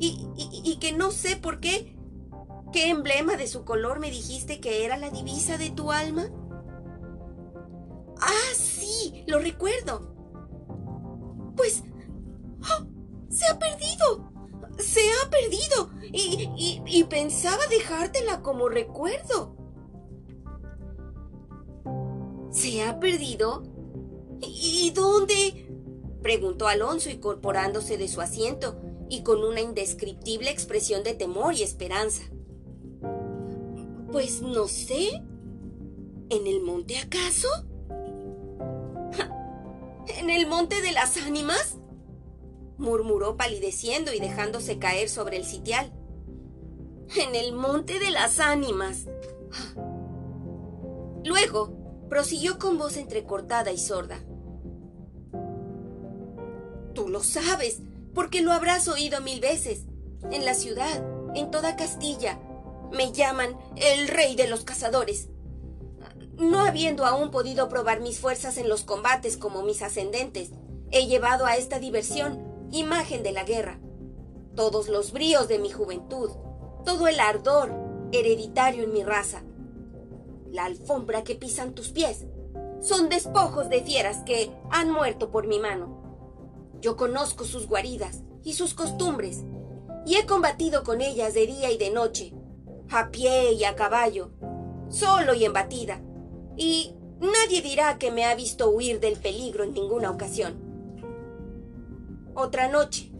Y, 0.00 0.28
y 0.36 0.76
que 0.80 0.92
no 0.92 1.12
sé 1.12 1.36
por 1.36 1.60
qué 1.60 1.94
¿Qué 2.74 2.90
emblema 2.90 3.36
de 3.36 3.46
su 3.46 3.64
color 3.64 4.00
me 4.00 4.10
dijiste 4.10 4.58
que 4.58 4.84
era 4.84 4.96
la 4.96 5.08
divisa 5.08 5.56
de 5.58 5.70
tu 5.70 5.92
alma? 5.92 6.26
Ah, 8.20 8.52
sí, 8.56 9.22
lo 9.28 9.38
recuerdo. 9.38 10.12
Pues... 11.56 11.84
¡oh! 12.62 12.84
se 13.28 13.46
ha 13.46 13.56
perdido. 13.60 14.32
Se 14.78 14.98
ha 14.98 15.30
perdido. 15.30 15.90
Y, 16.12 16.82
y 16.84 17.04
pensaba 17.04 17.64
dejártela 17.70 18.42
como 18.42 18.68
recuerdo. 18.68 19.56
¿Se 22.50 22.82
ha 22.82 22.98
perdido? 22.98 23.62
¿Y 24.48 24.90
dónde? 24.90 25.68
preguntó 26.22 26.68
Alonso 26.68 27.10
incorporándose 27.10 27.98
de 27.98 28.08
su 28.08 28.20
asiento 28.20 28.80
y 29.10 29.22
con 29.22 29.44
una 29.44 29.60
indescriptible 29.60 30.50
expresión 30.50 31.04
de 31.04 31.14
temor 31.14 31.54
y 31.54 31.62
esperanza. 31.62 32.24
Pues 34.10 34.42
no 34.42 34.68
sé. 34.68 35.22
¿En 36.30 36.46
el 36.46 36.62
monte 36.62 36.98
acaso? 36.98 37.48
¿En 40.18 40.30
el 40.30 40.46
monte 40.46 40.80
de 40.80 40.92
las 40.92 41.18
ánimas? 41.18 41.78
murmuró 42.78 43.36
palideciendo 43.36 44.12
y 44.12 44.18
dejándose 44.18 44.78
caer 44.78 45.08
sobre 45.08 45.36
el 45.36 45.44
sitial. 45.44 45.92
En 47.16 47.34
el 47.34 47.52
monte 47.52 47.98
de 47.98 48.10
las 48.10 48.40
ánimas. 48.40 49.06
Luego 51.24 52.06
prosiguió 52.08 52.58
con 52.58 52.78
voz 52.78 52.96
entrecortada 52.96 53.72
y 53.72 53.78
sorda. 53.78 54.24
Tú 56.94 57.08
lo 57.08 57.22
sabes, 57.22 57.80
porque 58.14 58.40
lo 58.40 58.52
habrás 58.52 58.88
oído 58.88 59.20
mil 59.20 59.40
veces. 59.40 59.82
En 60.30 60.44
la 60.44 60.54
ciudad, 60.54 61.04
en 61.34 61.50
toda 61.50 61.76
Castilla, 61.76 62.38
me 62.92 63.12
llaman 63.12 63.56
el 63.76 64.08
rey 64.08 64.36
de 64.36 64.46
los 64.46 64.64
cazadores. 64.64 65.28
No 66.38 66.60
habiendo 66.60 67.04
aún 67.04 67.30
podido 67.30 67.68
probar 67.68 68.00
mis 68.00 68.18
fuerzas 68.18 68.56
en 68.56 68.68
los 68.68 68.84
combates 68.84 69.36
como 69.36 69.62
mis 69.62 69.82
ascendentes, 69.82 70.50
he 70.90 71.06
llevado 71.06 71.46
a 71.46 71.56
esta 71.56 71.78
diversión 71.78 72.68
imagen 72.70 73.22
de 73.22 73.32
la 73.32 73.44
guerra. 73.44 73.78
Todos 74.54 74.88
los 74.88 75.12
bríos 75.12 75.48
de 75.48 75.58
mi 75.58 75.70
juventud, 75.70 76.30
todo 76.84 77.08
el 77.08 77.18
ardor 77.18 77.72
hereditario 78.12 78.84
en 78.84 78.92
mi 78.92 79.02
raza. 79.02 79.42
La 80.50 80.66
alfombra 80.66 81.24
que 81.24 81.34
pisan 81.34 81.74
tus 81.74 81.88
pies 81.88 82.26
son 82.80 83.08
despojos 83.08 83.68
de 83.68 83.82
fieras 83.82 84.18
que 84.24 84.52
han 84.70 84.90
muerto 84.90 85.30
por 85.30 85.48
mi 85.48 85.58
mano. 85.58 86.03
Yo 86.84 86.98
conozco 86.98 87.46
sus 87.46 87.66
guaridas 87.66 88.24
y 88.42 88.52
sus 88.52 88.74
costumbres, 88.74 89.42
y 90.04 90.16
he 90.16 90.26
combatido 90.26 90.84
con 90.84 91.00
ellas 91.00 91.32
de 91.32 91.46
día 91.46 91.70
y 91.70 91.78
de 91.78 91.88
noche, 91.88 92.34
a 92.90 93.10
pie 93.10 93.54
y 93.54 93.64
a 93.64 93.74
caballo, 93.74 94.32
solo 94.90 95.32
y 95.32 95.46
en 95.46 95.54
batida, 95.54 96.02
y 96.58 96.94
nadie 97.20 97.62
dirá 97.62 97.96
que 97.96 98.10
me 98.10 98.26
ha 98.26 98.34
visto 98.34 98.68
huir 98.68 99.00
del 99.00 99.16
peligro 99.16 99.64
en 99.64 99.72
ninguna 99.72 100.10
ocasión. 100.10 100.60
Otra 102.34 102.68
noche, 102.68 103.10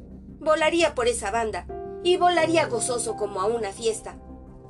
volaría 0.41 0.95
por 0.95 1.09
esa 1.09 1.31
banda, 1.31 1.67
y 2.03 2.19
volaría 2.19 2.67
gozoso 2.67 3.17
como 3.17 3.41
a 3.41 3.47
una 3.47 3.73
fiesta. 3.73 4.21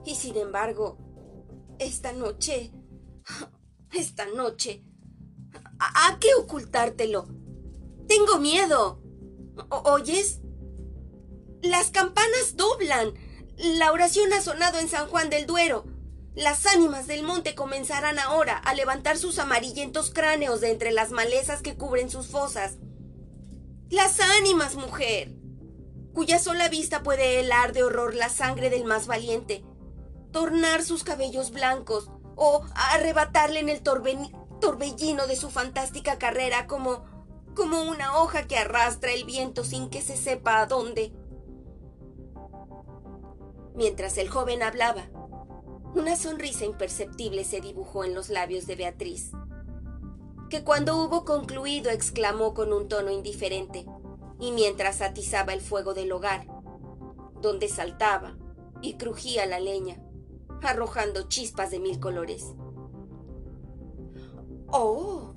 Y 0.04 0.14
sin 0.14 0.36
embargo, 0.36 0.98
esta 1.80 2.12
noche, 2.12 2.70
esta 3.92 4.26
noche, 4.26 4.84
¿a, 5.80 6.16
qué 6.20 6.28
ocultártelo? 6.38 7.42
Tengo 8.08 8.38
miedo. 8.38 9.00
¿Oyes? 9.70 10.40
Las 11.62 11.90
campanas 11.90 12.56
doblan. 12.56 13.14
La 13.56 13.92
oración 13.92 14.32
ha 14.32 14.40
sonado 14.40 14.78
en 14.78 14.88
San 14.88 15.06
Juan 15.08 15.30
del 15.30 15.46
Duero. 15.46 15.84
Las 16.34 16.66
ánimas 16.66 17.06
del 17.06 17.22
monte 17.22 17.54
comenzarán 17.54 18.18
ahora 18.18 18.56
a 18.56 18.74
levantar 18.74 19.16
sus 19.16 19.38
amarillentos 19.38 20.10
cráneos 20.10 20.60
de 20.60 20.72
entre 20.72 20.90
las 20.90 21.12
malezas 21.12 21.62
que 21.62 21.76
cubren 21.76 22.10
sus 22.10 22.26
fosas. 22.26 22.78
Las 23.88 24.18
ánimas, 24.18 24.74
mujer, 24.74 25.32
cuya 26.12 26.40
sola 26.40 26.68
vista 26.68 27.04
puede 27.04 27.38
helar 27.38 27.72
de 27.72 27.84
horror 27.84 28.14
la 28.14 28.28
sangre 28.28 28.68
del 28.68 28.84
más 28.84 29.06
valiente, 29.06 29.64
tornar 30.32 30.82
sus 30.82 31.04
cabellos 31.04 31.52
blancos 31.52 32.10
o 32.34 32.64
arrebatarle 32.74 33.60
en 33.60 33.68
el 33.68 33.82
torbellino 33.82 35.26
de 35.28 35.36
su 35.36 35.50
fantástica 35.50 36.18
carrera 36.18 36.66
como 36.66 37.04
como 37.54 37.82
una 37.82 38.18
hoja 38.18 38.46
que 38.46 38.56
arrastra 38.56 39.12
el 39.12 39.24
viento 39.24 39.64
sin 39.64 39.88
que 39.88 40.02
se 40.02 40.16
sepa 40.16 40.60
a 40.60 40.66
dónde. 40.66 41.12
Mientras 43.74 44.18
el 44.18 44.28
joven 44.28 44.62
hablaba, 44.62 45.08
una 45.94 46.16
sonrisa 46.16 46.64
imperceptible 46.64 47.44
se 47.44 47.60
dibujó 47.60 48.04
en 48.04 48.14
los 48.14 48.28
labios 48.28 48.66
de 48.66 48.76
Beatriz, 48.76 49.30
que 50.50 50.64
cuando 50.64 51.02
hubo 51.02 51.24
concluido 51.24 51.90
exclamó 51.90 52.54
con 52.54 52.72
un 52.72 52.88
tono 52.88 53.10
indiferente, 53.10 53.86
y 54.40 54.52
mientras 54.52 55.00
atizaba 55.00 55.52
el 55.52 55.60
fuego 55.60 55.94
del 55.94 56.12
hogar, 56.12 56.46
donde 57.40 57.68
saltaba 57.68 58.36
y 58.82 58.94
crujía 58.94 59.46
la 59.46 59.60
leña, 59.60 60.02
arrojando 60.62 61.28
chispas 61.28 61.70
de 61.70 61.78
mil 61.78 62.00
colores. 62.00 62.54
¡Oh! 64.68 65.33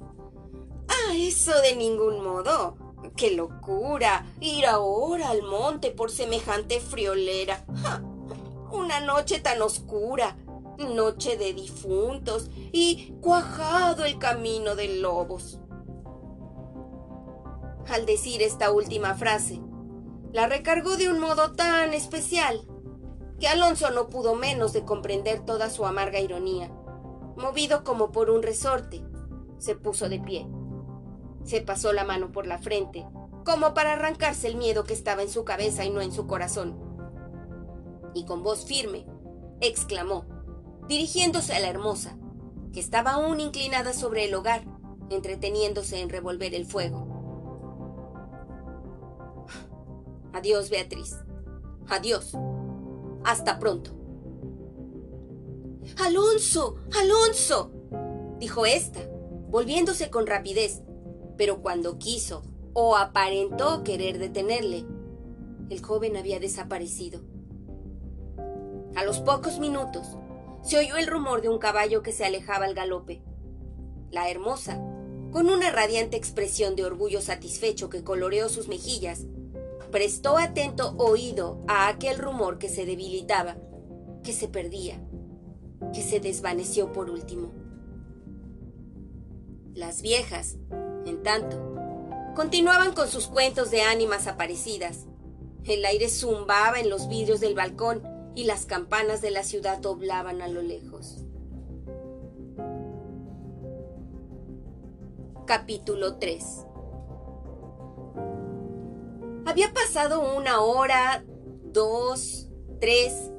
¡Ah, 0.88 1.14
eso 1.16 1.52
de 1.62 1.76
ningún 1.76 2.24
modo! 2.24 2.78
¡Qué 3.16 3.32
locura! 3.32 4.26
Ir 4.40 4.66
ahora 4.66 5.30
al 5.30 5.44
monte 5.44 5.92
por 5.92 6.12
semejante 6.12 6.80
friolera. 6.80 7.66
Una 8.72 9.00
noche 9.00 9.40
tan 9.40 9.62
oscura, 9.62 10.38
noche 10.78 11.38
de 11.38 11.54
difuntos 11.54 12.50
y 12.72 13.14
cuajado 13.22 14.06
el 14.06 14.20
camino 14.20 14.76
de 14.76 15.00
lobos. 15.00 15.60
Al 17.88 18.06
decir 18.06 18.42
esta 18.42 18.72
última 18.72 19.16
frase, 19.16 19.62
la 20.34 20.48
recargó 20.48 20.98
de 20.98 21.10
un 21.10 21.20
modo 21.20 21.54
tan 21.54 21.94
especial 21.94 22.68
que 23.40 23.48
Alonso 23.48 23.92
no 23.92 24.10
pudo 24.10 24.36
menos 24.36 24.74
de 24.74 24.84
comprender 24.84 25.46
toda 25.46 25.70
su 25.70 25.86
amarga 25.86 26.20
ironía 26.20 26.70
movido 27.38 27.84
como 27.84 28.12
por 28.12 28.30
un 28.30 28.42
resorte, 28.42 29.04
se 29.58 29.76
puso 29.76 30.10
de 30.10 30.20
pie. 30.20 30.48
Se 31.48 31.62
pasó 31.62 31.94
la 31.94 32.04
mano 32.04 32.34
por 32.34 32.46
la 32.46 32.58
frente, 32.58 33.08
como 33.46 33.74
para 33.74 33.94
arrancarse 33.94 34.50
el 34.50 34.58
miedo 34.58 34.84
que 34.84 34.94
estaba 34.94 35.22
en 35.22 35.30
su 35.30 35.46
cabeza 35.46 35.86
y 35.86 35.90
no 35.90 36.02
en 36.02 36.12
su 36.12 36.28
corazón. 36.28 36.78
Y 38.14 38.26
con 38.26 38.44
voz 38.44 38.66
firme, 38.66 39.08
exclamó, 39.62 40.26
dirigiéndose 40.90 41.56
a 41.56 41.62
la 41.62 41.70
hermosa, 41.70 42.18
que 42.74 42.82
estaba 42.82 43.12
aún 43.12 43.40
inclinada 43.40 43.94
sobre 43.94 44.26
el 44.26 44.36
hogar, 44.36 44.66
entreteniéndose 45.10 46.02
en 46.02 46.10
revolver 46.10 46.54
el 46.54 46.66
fuego. 46.66 47.08
Adiós, 50.34 50.70
Beatriz. 50.70 51.16
Adiós. 51.88 52.34
Hasta 53.24 53.58
pronto. 53.58 53.92
Alonso. 56.06 56.76
Alonso. 57.00 57.72
dijo 58.38 58.66
ésta, 58.66 59.00
volviéndose 59.48 60.10
con 60.10 60.28
rapidez, 60.28 60.84
pero 61.38 61.62
cuando 61.62 61.98
quiso 61.98 62.44
o 62.74 62.96
aparentó 62.96 63.84
querer 63.84 64.20
detenerle, 64.20 64.86
el 65.70 65.82
joven 65.82 66.18
había 66.18 66.40
desaparecido. 66.40 67.22
A 68.96 69.04
los 69.04 69.20
pocos 69.20 69.60
minutos, 69.60 70.18
se 70.64 70.78
oyó 70.80 70.98
el 70.98 71.08
rumor 71.08 71.42
de 71.42 71.50
un 71.50 71.60
caballo 71.60 72.02
que 72.02 72.12
se 72.12 72.26
alejaba 72.26 72.66
al 72.66 72.74
galope. 72.74 73.22
La 74.12 74.30
hermosa, 74.30 74.82
con 75.32 75.50
una 75.50 75.72
radiante 75.72 76.18
expresión 76.18 76.76
de 76.76 76.86
orgullo 76.86 77.22
satisfecho 77.22 77.90
que 77.90 78.04
coloreó 78.04 78.50
sus 78.50 78.68
mejillas, 78.68 79.26
prestó 79.92 80.38
atento 80.38 80.96
oído 80.98 81.64
a 81.68 81.88
aquel 81.88 82.18
rumor 82.18 82.58
que 82.58 82.70
se 82.70 82.86
debilitaba, 82.86 83.58
que 84.24 84.34
se 84.34 84.48
perdía, 84.48 85.02
que 85.94 86.02
se 86.02 86.20
desvaneció 86.20 86.92
por 86.92 87.10
último. 87.10 87.54
Las 89.74 90.02
viejas, 90.02 90.58
en 91.08 91.24
tanto, 91.24 91.58
continuaban 92.36 92.94
con 92.94 93.08
sus 93.08 93.28
cuentos 93.28 93.72
de 93.72 93.82
ánimas 93.82 94.28
aparecidas. 94.28 95.06
El 95.64 95.84
aire 95.86 96.10
zumbaba 96.10 96.80
en 96.80 96.90
los 96.90 97.08
vidrios 97.08 97.40
del 97.40 97.56
balcón 97.56 98.04
y 98.36 98.46
las 98.46 98.66
campanas 98.66 99.22
de 99.22 99.32
la 99.32 99.44
ciudad 99.44 99.80
doblaban 99.80 100.42
a 100.42 100.48
lo 100.48 100.62
lejos. 100.62 101.24
Capítulo 105.46 106.18
3 106.18 106.68
había 109.48 109.74
pasado 109.74 110.36
una 110.36 110.60
hora, 110.60 111.24
dos, 111.72 112.50
tres. 112.82 113.32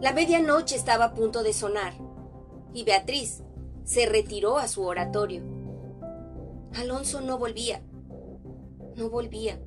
La 0.00 0.14
medianoche 0.14 0.74
estaba 0.74 1.04
a 1.04 1.14
punto 1.14 1.42
de 1.42 1.52
sonar 1.52 1.92
y 2.72 2.84
Beatriz 2.84 3.42
se 3.84 4.06
retiró 4.06 4.56
a 4.56 4.68
su 4.68 4.82
oratorio. 4.82 5.51
Alonso 6.74 7.20
no 7.20 7.38
volvía. 7.38 7.82
No 8.96 9.10
volvía. 9.10 9.60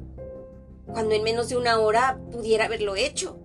Cuando 0.86 1.16
en 1.16 1.24
menos 1.24 1.50
de 1.50 1.58
una 1.58 1.80
hora 1.80 2.20
pudiera 2.32 2.66
haberlo 2.66 2.96
hecho. 2.96 3.40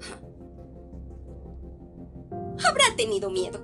Habrá 2.66 2.96
tenido 2.96 3.30
miedo, 3.30 3.60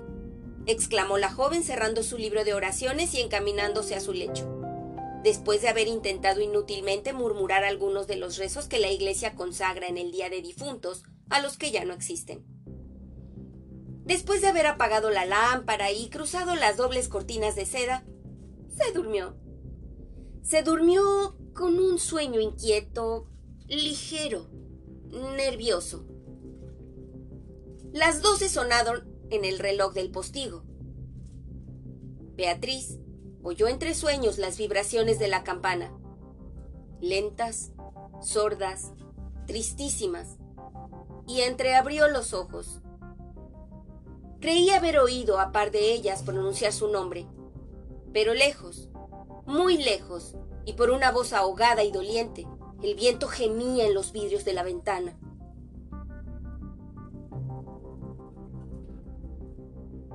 exclamó 0.66 1.18
la 1.18 1.30
joven 1.30 1.62
cerrando 1.62 2.02
su 2.02 2.18
libro 2.18 2.44
de 2.44 2.54
oraciones 2.54 3.14
y 3.14 3.20
encaminándose 3.20 3.94
a 3.94 4.00
su 4.00 4.12
lecho 4.12 4.58
después 5.22 5.62
de 5.62 5.68
haber 5.68 5.88
intentado 5.88 6.40
inútilmente 6.40 7.12
murmurar 7.12 7.64
algunos 7.64 8.06
de 8.06 8.16
los 8.16 8.36
rezos 8.36 8.66
que 8.66 8.78
la 8.78 8.90
Iglesia 8.90 9.34
consagra 9.34 9.88
en 9.88 9.98
el 9.98 10.12
Día 10.12 10.30
de 10.30 10.42
Difuntos 10.42 11.02
a 11.28 11.40
los 11.40 11.58
que 11.58 11.70
ya 11.70 11.84
no 11.84 11.94
existen. 11.94 12.44
Después 14.04 14.40
de 14.40 14.48
haber 14.48 14.66
apagado 14.66 15.10
la 15.10 15.26
lámpara 15.26 15.92
y 15.92 16.08
cruzado 16.08 16.54
las 16.54 16.76
dobles 16.76 17.08
cortinas 17.08 17.56
de 17.56 17.66
seda, 17.66 18.04
se 18.78 18.92
durmió. 18.92 19.36
Se 20.42 20.62
durmió 20.62 21.36
con 21.54 21.78
un 21.78 21.98
sueño 21.98 22.40
inquieto, 22.40 23.26
ligero, 23.66 24.46
nervioso. 25.36 26.06
Las 27.92 28.22
doce 28.22 28.48
sonaron 28.48 29.08
en 29.30 29.44
el 29.44 29.58
reloj 29.58 29.92
del 29.92 30.10
postigo. 30.10 30.64
Beatriz 32.36 32.98
oyó 33.42 33.66
entre 33.66 33.94
sueños 33.94 34.38
las 34.38 34.58
vibraciones 34.58 35.18
de 35.18 35.28
la 35.28 35.42
campana, 35.42 35.92
lentas, 37.00 37.72
sordas, 38.20 38.92
tristísimas, 39.46 40.36
y 41.26 41.40
entreabrió 41.42 42.08
los 42.08 42.32
ojos. 42.32 42.80
Creía 44.40 44.76
haber 44.76 44.98
oído 44.98 45.40
a 45.40 45.50
par 45.52 45.70
de 45.70 45.92
ellas 45.92 46.22
pronunciar 46.22 46.72
su 46.72 46.88
nombre, 46.88 47.26
pero 48.12 48.34
lejos, 48.34 48.88
muy 49.46 49.78
lejos, 49.78 50.36
y 50.64 50.74
por 50.74 50.90
una 50.90 51.10
voz 51.10 51.32
ahogada 51.32 51.82
y 51.84 51.90
doliente, 51.90 52.46
el 52.82 52.94
viento 52.94 53.28
gemía 53.28 53.86
en 53.86 53.94
los 53.94 54.12
vidrios 54.12 54.44
de 54.44 54.52
la 54.52 54.62
ventana. 54.62 55.18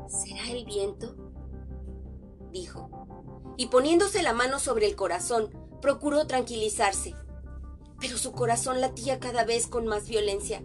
¿Será 0.08 0.52
el 0.52 0.66
viento? 0.66 1.16
dijo 2.52 3.04
y 3.58 3.68
poniéndose 3.68 4.24
la 4.24 4.34
mano 4.34 4.60
sobre 4.60 4.88
el 4.88 4.96
corazón, 4.96 5.50
procuró 5.82 6.26
tranquilizarse. 6.28 7.16
Pero 8.00 8.18
su 8.18 8.32
corazón 8.32 8.82
latía 8.82 9.20
cada 9.20 9.46
vez 9.46 9.68
con 9.68 9.86
más 9.86 10.08
violencia. 10.08 10.64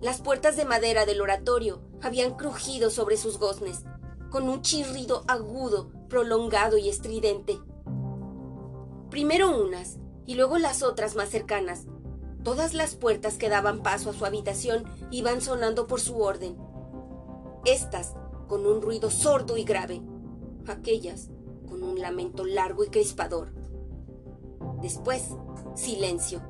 Las 0.00 0.22
puertas 0.22 0.56
de 0.56 0.64
madera 0.64 1.04
del 1.04 1.20
oratorio 1.20 1.82
habían 2.00 2.34
crujido 2.34 2.90
sobre 2.90 3.16
sus 3.16 3.38
goznes, 3.38 3.84
con 4.30 4.48
un 4.48 4.62
chirrido 4.62 5.24
agudo, 5.28 5.92
prolongado 6.10 6.76
y 6.76 6.90
estridente. 6.90 7.58
Primero 9.08 9.58
unas 9.62 9.98
y 10.26 10.34
luego 10.34 10.58
las 10.58 10.82
otras 10.82 11.16
más 11.16 11.30
cercanas. 11.30 11.86
Todas 12.42 12.74
las 12.74 12.96
puertas 12.96 13.38
que 13.38 13.48
daban 13.48 13.82
paso 13.82 14.10
a 14.10 14.12
su 14.12 14.26
habitación 14.26 14.84
iban 15.10 15.40
sonando 15.40 15.86
por 15.86 16.00
su 16.00 16.18
orden. 16.20 16.58
Estas 17.64 18.14
con 18.48 18.66
un 18.66 18.82
ruido 18.82 19.10
sordo 19.10 19.56
y 19.56 19.64
grave. 19.64 20.02
Aquellas 20.66 21.30
con 21.68 21.82
un 21.82 22.00
lamento 22.00 22.44
largo 22.44 22.84
y 22.84 22.88
crispador. 22.88 23.52
Después, 24.82 25.28
silencio. 25.74 26.42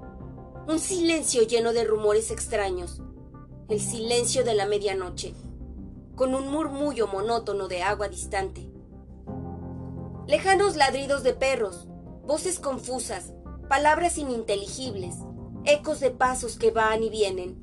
Un 0.66 0.78
silencio 0.78 1.42
lleno 1.42 1.72
de 1.72 1.84
rumores 1.84 2.30
extraños. 2.30 3.02
El 3.68 3.80
silencio 3.80 4.42
de 4.42 4.54
la 4.54 4.66
medianoche, 4.66 5.34
con 6.16 6.34
un 6.34 6.50
murmullo 6.50 7.06
monótono 7.06 7.68
de 7.68 7.82
agua 7.82 8.08
distante. 8.08 8.69
Lejanos 10.26 10.76
ladridos 10.76 11.22
de 11.22 11.32
perros, 11.32 11.88
voces 12.24 12.60
confusas, 12.60 13.32
palabras 13.68 14.18
ininteligibles, 14.18 15.16
ecos 15.64 16.00
de 16.00 16.10
pasos 16.10 16.56
que 16.56 16.70
van 16.70 17.02
y 17.02 17.10
vienen, 17.10 17.60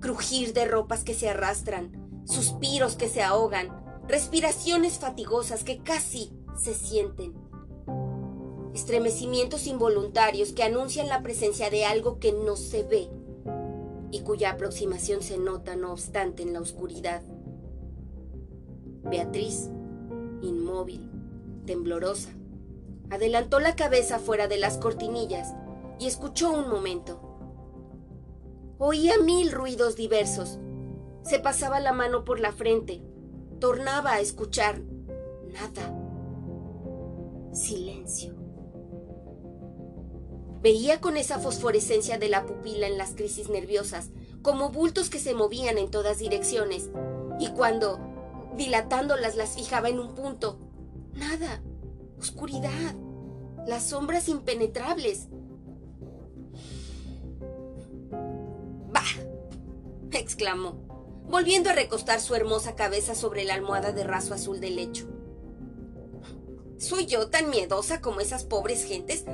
crujir 0.00 0.52
de 0.52 0.64
ropas 0.66 1.04
que 1.04 1.14
se 1.14 1.28
arrastran, 1.28 2.22
suspiros 2.24 2.96
que 2.96 3.08
se 3.08 3.22
ahogan, 3.22 3.68
respiraciones 4.08 4.98
fatigosas 4.98 5.64
que 5.64 5.82
casi 5.82 6.32
se 6.56 6.74
sienten. 6.74 7.34
Estremecimientos 8.74 9.66
involuntarios 9.66 10.52
que 10.52 10.62
anuncian 10.62 11.08
la 11.08 11.22
presencia 11.22 11.70
de 11.70 11.84
algo 11.84 12.18
que 12.18 12.32
no 12.32 12.56
se 12.56 12.82
ve 12.82 13.08
y 14.10 14.20
cuya 14.20 14.50
aproximación 14.50 15.22
se 15.22 15.38
nota 15.38 15.76
no 15.76 15.92
obstante 15.92 16.42
en 16.42 16.52
la 16.52 16.60
oscuridad. 16.60 17.22
Beatriz, 19.02 19.70
inmóvil, 20.42 21.15
temblorosa, 21.66 22.30
adelantó 23.10 23.60
la 23.60 23.76
cabeza 23.76 24.18
fuera 24.18 24.48
de 24.48 24.56
las 24.56 24.78
cortinillas 24.78 25.54
y 25.98 26.06
escuchó 26.06 26.52
un 26.52 26.68
momento. 26.68 27.20
Oía 28.78 29.18
mil 29.18 29.52
ruidos 29.52 29.96
diversos. 29.96 30.58
Se 31.22 31.38
pasaba 31.38 31.80
la 31.80 31.92
mano 31.92 32.24
por 32.24 32.40
la 32.40 32.52
frente. 32.52 33.02
Tornaba 33.58 34.12
a 34.12 34.20
escuchar. 34.20 34.80
Nada. 35.52 35.94
Silencio. 37.52 38.34
Veía 40.60 41.00
con 41.00 41.16
esa 41.16 41.38
fosforescencia 41.38 42.18
de 42.18 42.28
la 42.28 42.44
pupila 42.44 42.86
en 42.86 42.98
las 42.98 43.14
crisis 43.14 43.48
nerviosas, 43.48 44.10
como 44.42 44.70
bultos 44.70 45.10
que 45.10 45.18
se 45.18 45.32
movían 45.32 45.78
en 45.78 45.90
todas 45.90 46.18
direcciones, 46.18 46.90
y 47.38 47.48
cuando, 47.50 47.98
dilatándolas, 48.56 49.36
las 49.36 49.54
fijaba 49.54 49.88
en 49.88 50.00
un 50.00 50.14
punto. 50.14 50.58
Nada. 51.16 51.62
Oscuridad. 52.18 52.94
Las 53.66 53.88
sombras 53.88 54.28
impenetrables. 54.28 55.28
¡Bah! 58.92 59.02
exclamó, 60.12 60.72
volviendo 61.28 61.70
a 61.70 61.74
recostar 61.74 62.20
su 62.20 62.34
hermosa 62.34 62.74
cabeza 62.74 63.14
sobre 63.14 63.44
la 63.44 63.54
almohada 63.54 63.92
de 63.92 64.04
raso 64.04 64.34
azul 64.34 64.60
del 64.60 64.76
lecho. 64.76 65.06
¿Soy 66.78 67.06
yo 67.06 67.28
tan 67.28 67.50
miedosa 67.50 68.00
como 68.00 68.20
esas 68.20 68.44
pobres 68.44 68.84
gentes 68.84 69.24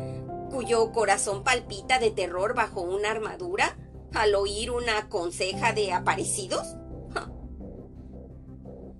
cuyo 0.51 0.92
corazón 0.92 1.45
palpita 1.45 1.99
de 1.99 2.11
terror 2.11 2.55
bajo 2.55 2.83
una 2.83 3.11
armadura 3.11 3.77
al 4.12 4.35
oír 4.35 4.71
una 4.71 5.09
conseja 5.09 5.73
de 5.73 5.92
aparecidos? 5.92 6.77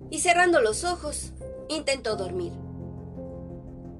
y 0.09 0.19
cerrando 0.19 0.61
los 0.61 0.83
ojos, 0.83 1.33
intentó 1.69 2.15
dormir. 2.15 2.53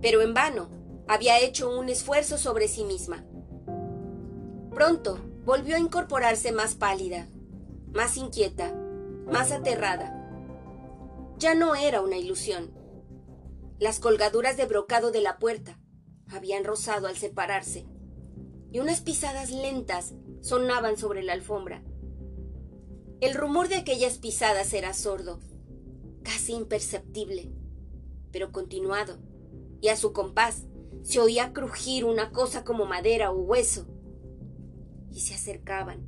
Pero 0.03 0.21
en 0.21 0.33
vano, 0.33 0.69
había 1.07 1.39
hecho 1.39 1.75
un 1.75 1.87
esfuerzo 1.87 2.37
sobre 2.37 2.67
sí 2.67 2.83
misma. 2.83 3.25
Pronto 4.73 5.17
volvió 5.45 5.77
a 5.77 5.79
incorporarse 5.79 6.51
más 6.51 6.75
pálida, 6.75 7.29
más 7.93 8.17
inquieta, 8.17 8.75
más 9.31 9.53
aterrada. 9.53 10.19
Ya 11.37 11.55
no 11.55 11.75
era 11.75 12.01
una 12.01 12.17
ilusión. 12.17 12.73
Las 13.79 13.99
colgaduras 13.99 14.57
de 14.57 14.65
brocado 14.65 15.09
de 15.11 15.21
la 15.21 15.39
puerta 15.39 15.79
habían 16.29 16.65
rozado 16.65 17.07
al 17.07 17.15
separarse, 17.15 17.85
y 18.71 18.79
unas 18.79 18.99
pisadas 18.99 19.51
lentas 19.51 20.15
sonaban 20.41 20.97
sobre 20.97 21.23
la 21.23 21.31
alfombra. 21.31 21.81
El 23.21 23.35
rumor 23.35 23.69
de 23.69 23.75
aquellas 23.75 24.17
pisadas 24.17 24.73
era 24.73 24.93
sordo, 24.93 25.39
casi 26.23 26.51
imperceptible, 26.53 27.53
pero 28.33 28.51
continuado, 28.51 29.17
y 29.83 29.89
a 29.89 29.97
su 29.97 30.13
compás 30.13 30.63
se 31.01 31.19
oía 31.19 31.51
crujir 31.51 32.05
una 32.05 32.31
cosa 32.31 32.63
como 32.63 32.85
madera 32.85 33.31
o 33.31 33.35
hueso. 33.35 33.85
Y 35.11 35.19
se 35.19 35.33
acercaban, 35.33 36.07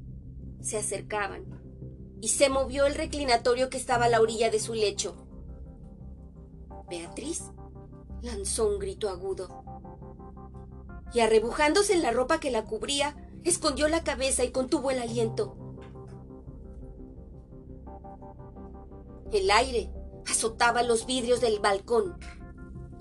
se 0.62 0.78
acercaban, 0.78 1.44
y 2.22 2.30
se 2.30 2.48
movió 2.48 2.86
el 2.86 2.96
reclinatorio 2.96 3.70
que 3.70 3.76
estaba 3.76 4.06
a 4.06 4.10
la 4.10 4.22
orilla 4.22 4.50
de 4.50 4.62
su 4.62 4.74
lecho. 4.74 5.28
Beatriz 6.90 7.52
lanzó 8.22 8.70
un 8.70 8.80
grito 8.80 9.10
agudo. 9.10 9.66
Y 11.14 11.20
arrebujándose 11.20 11.96
en 11.96 12.02
la 12.02 12.12
ropa 12.12 12.40
que 12.40 12.52
la 12.52 12.64
cubría, 12.64 13.30
escondió 13.44 13.90
la 13.90 14.06
cabeza 14.06 14.46
y 14.46 14.52
contuvo 14.52 14.90
el 14.90 15.00
aliento. 15.00 15.58
El 19.34 19.52
aire 19.52 19.92
azotaba 20.26 20.82
los 20.82 21.06
vidrios 21.06 21.42
del 21.42 21.60
balcón. 21.60 22.18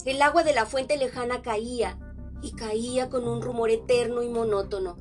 El 0.05 0.21
agua 0.21 0.45
de 0.45 0.53
la 0.53 0.67
fuente 0.67 0.97
lejana 0.99 1.41
caía 1.41 1.99
y 2.43 2.53
caía 2.53 3.09
con 3.09 3.27
un 3.27 3.41
rumor 3.41 3.71
eterno 3.71 4.23
y 4.23 4.29
monótono. 4.29 4.97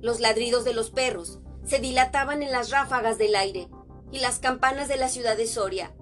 Los 0.00 0.20
ladridos 0.20 0.64
de 0.64 0.72
los 0.72 0.90
perros 0.90 1.40
se 1.64 1.78
dilataban 1.78 2.42
en 2.42 2.50
las 2.50 2.70
ráfagas 2.70 3.18
del 3.18 3.34
aire 3.34 3.68
y 4.10 4.20
las 4.20 4.38
campanas 4.38 4.88
de 4.88 4.96
la 4.96 5.08
ciudad 5.08 5.36
de 5.36 5.46
Soria, 5.46 5.94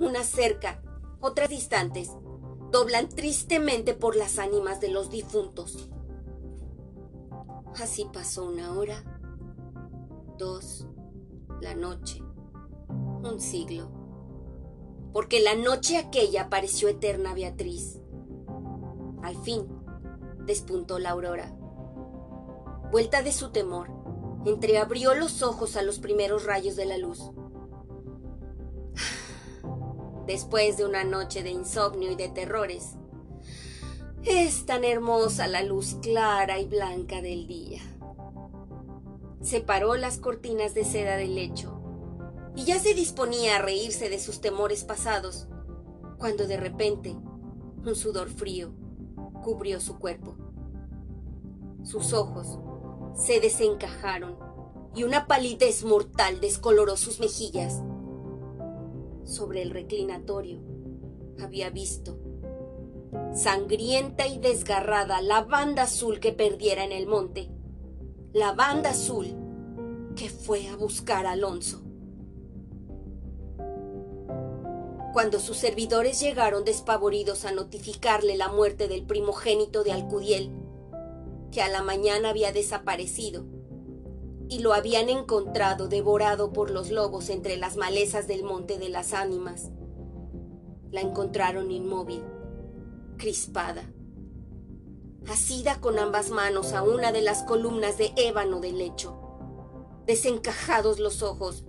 unas 0.00 0.26
cerca, 0.26 0.82
otras 1.20 1.48
distantes, 1.48 2.10
doblan 2.72 3.08
tristemente 3.08 3.94
por 3.94 4.16
las 4.16 4.38
ánimas 4.38 4.80
de 4.80 4.88
los 4.88 5.10
difuntos. 5.10 5.88
Así 7.80 8.08
pasó 8.12 8.46
una 8.46 8.72
hora, 8.72 9.04
dos, 10.36 10.88
la 11.60 11.74
noche, 11.76 12.20
un 12.88 13.38
siglo. 13.40 13.97
Porque 15.12 15.40
la 15.40 15.54
noche 15.54 15.96
aquella 15.96 16.48
pareció 16.48 16.88
eterna 16.88 17.34
Beatriz. 17.34 18.00
Al 19.22 19.36
fin, 19.36 19.66
despuntó 20.44 20.98
la 20.98 21.10
aurora. 21.10 21.54
Vuelta 22.90 23.22
de 23.22 23.32
su 23.32 23.50
temor, 23.50 23.90
entreabrió 24.46 25.14
los 25.14 25.42
ojos 25.42 25.76
a 25.76 25.82
los 25.82 25.98
primeros 25.98 26.44
rayos 26.44 26.76
de 26.76 26.86
la 26.86 26.98
luz. 26.98 27.30
Después 30.26 30.76
de 30.76 30.84
una 30.84 31.04
noche 31.04 31.42
de 31.42 31.50
insomnio 31.50 32.12
y 32.12 32.16
de 32.16 32.28
terrores, 32.28 32.94
es 34.24 34.66
tan 34.66 34.84
hermosa 34.84 35.46
la 35.46 35.62
luz 35.62 35.96
clara 36.02 36.58
y 36.58 36.66
blanca 36.66 37.22
del 37.22 37.46
día. 37.46 37.80
Separó 39.40 39.96
las 39.96 40.18
cortinas 40.18 40.74
de 40.74 40.84
seda 40.84 41.16
del 41.16 41.34
lecho 41.34 41.77
y 42.58 42.64
ya 42.64 42.80
se 42.80 42.92
disponía 42.92 43.54
a 43.54 43.62
reírse 43.62 44.10
de 44.10 44.18
sus 44.18 44.40
temores 44.40 44.82
pasados, 44.82 45.46
cuando 46.18 46.48
de 46.48 46.56
repente 46.56 47.14
un 47.86 47.94
sudor 47.94 48.28
frío 48.30 48.72
cubrió 49.44 49.80
su 49.80 49.96
cuerpo. 50.00 50.34
Sus 51.84 52.12
ojos 52.12 52.58
se 53.14 53.38
desencajaron 53.38 54.36
y 54.92 55.04
una 55.04 55.28
palidez 55.28 55.84
mortal 55.84 56.40
descoloró 56.40 56.96
sus 56.96 57.20
mejillas. 57.20 57.80
Sobre 59.22 59.62
el 59.62 59.70
reclinatorio 59.70 60.60
había 61.40 61.70
visto, 61.70 62.18
sangrienta 63.32 64.26
y 64.26 64.40
desgarrada, 64.40 65.22
la 65.22 65.42
banda 65.42 65.84
azul 65.84 66.18
que 66.18 66.32
perdiera 66.32 66.82
en 66.82 66.90
el 66.90 67.06
monte, 67.06 67.52
la 68.32 68.50
banda 68.50 68.90
azul 68.90 69.28
que 70.16 70.28
fue 70.28 70.66
a 70.66 70.74
buscar 70.74 71.24
a 71.24 71.30
Alonso. 71.30 71.87
Cuando 75.18 75.40
sus 75.40 75.56
servidores 75.56 76.20
llegaron 76.20 76.64
despavoridos 76.64 77.44
a 77.44 77.50
notificarle 77.50 78.36
la 78.36 78.50
muerte 78.50 78.86
del 78.86 79.04
primogénito 79.04 79.82
de 79.82 79.90
Alcudiel, 79.90 80.52
que 81.50 81.60
a 81.60 81.66
la 81.66 81.82
mañana 81.82 82.28
había 82.28 82.52
desaparecido, 82.52 83.44
y 84.48 84.60
lo 84.60 84.74
habían 84.74 85.08
encontrado 85.08 85.88
devorado 85.88 86.52
por 86.52 86.70
los 86.70 86.92
lobos 86.92 87.30
entre 87.30 87.56
las 87.56 87.76
malezas 87.76 88.28
del 88.28 88.44
Monte 88.44 88.78
de 88.78 88.90
las 88.90 89.12
Ánimas. 89.12 89.72
La 90.92 91.00
encontraron 91.00 91.72
inmóvil, 91.72 92.22
crispada, 93.16 93.92
asida 95.28 95.80
con 95.80 95.98
ambas 95.98 96.30
manos 96.30 96.74
a 96.74 96.84
una 96.84 97.10
de 97.10 97.22
las 97.22 97.42
columnas 97.42 97.98
de 97.98 98.12
ébano 98.14 98.60
del 98.60 98.78
lecho, 98.78 99.18
desencajados 100.06 101.00
los 101.00 101.24
ojos, 101.24 101.64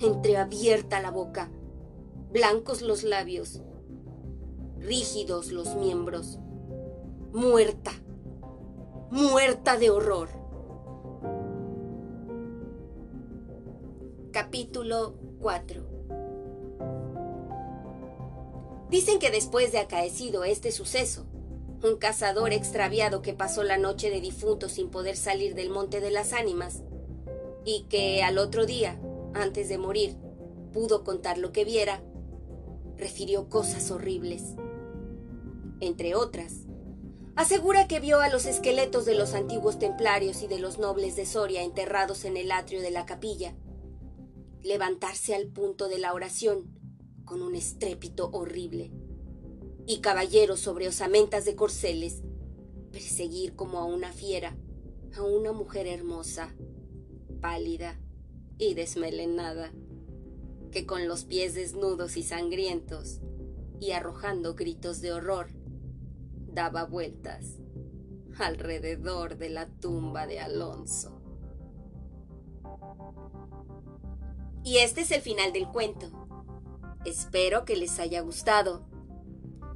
entreabierta 0.00 1.02
la 1.02 1.10
boca, 1.10 1.50
blancos 2.34 2.82
los 2.82 3.04
labios, 3.04 3.62
rígidos 4.80 5.52
los 5.52 5.76
miembros, 5.76 6.40
muerta 7.32 7.92
muerta 9.12 9.78
de 9.78 9.90
horror. 9.90 10.28
Capítulo 14.32 15.14
4 15.38 15.84
Dicen 18.90 19.20
que 19.20 19.30
después 19.30 19.70
de 19.70 19.78
acaecido 19.78 20.42
este 20.42 20.72
suceso, 20.72 21.26
un 21.84 21.98
cazador 21.98 22.52
extraviado 22.52 23.22
que 23.22 23.34
pasó 23.34 23.62
la 23.62 23.78
noche 23.78 24.10
de 24.10 24.20
difunto 24.20 24.68
sin 24.68 24.90
poder 24.90 25.16
salir 25.16 25.54
del 25.54 25.70
Monte 25.70 26.00
de 26.00 26.10
las 26.10 26.32
Ánimas, 26.32 26.82
y 27.64 27.84
que 27.88 28.24
al 28.24 28.38
otro 28.38 28.66
día, 28.66 29.00
antes 29.34 29.68
de 29.68 29.78
morir, 29.78 30.16
pudo 30.72 31.04
contar 31.04 31.38
lo 31.38 31.52
que 31.52 31.64
viera, 31.64 32.02
refirió 32.96 33.48
cosas 33.48 33.90
horribles. 33.90 34.54
Entre 35.80 36.14
otras, 36.14 36.66
asegura 37.36 37.88
que 37.88 38.00
vio 38.00 38.20
a 38.20 38.28
los 38.28 38.46
esqueletos 38.46 39.04
de 39.04 39.14
los 39.14 39.34
antiguos 39.34 39.78
templarios 39.78 40.42
y 40.42 40.46
de 40.46 40.58
los 40.58 40.78
nobles 40.78 41.16
de 41.16 41.26
Soria 41.26 41.62
enterrados 41.62 42.24
en 42.24 42.36
el 42.36 42.52
atrio 42.52 42.80
de 42.80 42.90
la 42.90 43.06
capilla, 43.06 43.54
levantarse 44.62 45.34
al 45.34 45.48
punto 45.48 45.88
de 45.88 45.98
la 45.98 46.14
oración 46.14 46.70
con 47.24 47.42
un 47.42 47.54
estrépito 47.54 48.30
horrible, 48.32 48.92
y 49.86 50.00
caballeros 50.00 50.60
sobre 50.60 50.88
osamentas 50.88 51.44
de 51.44 51.54
corceles 51.56 52.22
perseguir 52.94 53.56
como 53.56 53.80
a 53.80 53.84
una 53.84 54.12
fiera 54.12 54.56
a 55.16 55.22
una 55.22 55.52
mujer 55.52 55.88
hermosa, 55.88 56.54
pálida 57.40 58.00
y 58.56 58.74
desmelenada, 58.74 59.72
que 60.74 60.86
con 60.86 61.06
los 61.06 61.24
pies 61.24 61.54
desnudos 61.54 62.16
y 62.16 62.24
sangrientos 62.24 63.20
y 63.78 63.92
arrojando 63.92 64.56
gritos 64.56 65.00
de 65.00 65.12
horror, 65.12 65.50
daba 66.48 66.84
vueltas 66.84 67.60
alrededor 68.38 69.38
de 69.38 69.50
la 69.50 69.68
tumba 69.68 70.26
de 70.26 70.40
Alonso. 70.40 71.22
Y 74.64 74.78
este 74.78 75.02
es 75.02 75.12
el 75.12 75.20
final 75.20 75.52
del 75.52 75.68
cuento. 75.68 76.10
Espero 77.04 77.64
que 77.64 77.76
les 77.76 78.00
haya 78.00 78.20
gustado. 78.22 78.84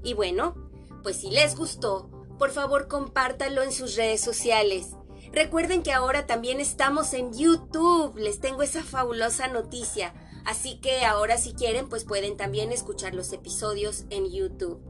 Y 0.03 0.15
bueno, 0.15 0.69
pues 1.05 1.19
si 1.19 1.31
les 1.31 1.55
gustó, 1.55 2.11
por 2.41 2.51
favor 2.51 2.89
compártanlo 2.89 3.63
en 3.63 3.71
sus 3.71 3.95
redes 3.95 4.21
sociales. 4.21 4.97
Recuerden 5.31 5.85
que 5.85 5.93
ahora 5.93 6.27
también 6.27 6.59
estamos 6.59 7.15
en 7.15 7.33
YouTube. 7.33 8.17
Les 8.17 8.41
tengo 8.41 8.63
esa 8.63 8.83
fabulosa 8.83 9.47
noticia. 9.47 10.13
Así 10.45 10.81
que 10.81 11.05
ahora 11.05 11.39
si 11.39 11.53
quieren, 11.53 11.89
pues 11.89 12.05
pueden 12.05 12.37
también 12.37 12.73
escuchar 12.73 13.15
los 13.15 13.33
episodios 13.33 14.05
en 14.11 14.31
YouTube 14.31 14.81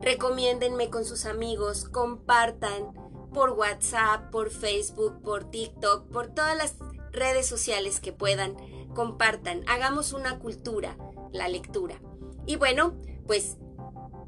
recomiéndenme 0.00 0.90
con 0.90 1.04
sus 1.04 1.26
amigos, 1.26 1.84
compartan 1.84 2.92
por 3.32 3.50
WhatsApp, 3.50 4.30
por 4.30 4.50
Facebook, 4.50 5.22
por 5.22 5.50
TikTok, 5.50 6.10
por 6.10 6.28
todas 6.28 6.56
las 6.56 6.76
redes 7.12 7.46
sociales 7.46 8.00
que 8.00 8.12
puedan, 8.12 8.56
compartan, 8.94 9.62
hagamos 9.68 10.12
una 10.12 10.38
cultura, 10.38 10.96
la 11.32 11.48
lectura. 11.48 12.00
Y 12.46 12.56
bueno, 12.56 12.96
pues 13.26 13.56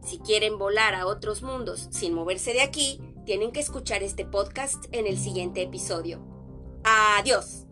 si 0.05 0.19
quieren 0.19 0.59
volar 0.59 0.95
a 0.95 1.07
otros 1.07 1.43
mundos 1.43 1.89
sin 1.91 2.15
moverse 2.15 2.53
de 2.53 2.63
aquí, 2.63 3.01
tienen 3.25 3.53
que 3.53 3.61
escuchar 3.61 4.03
este 4.03 4.25
podcast 4.25 4.85
en 4.93 5.07
el 5.07 5.19
siguiente 5.19 5.63
episodio. 5.63 6.25
Adiós. 6.85 7.67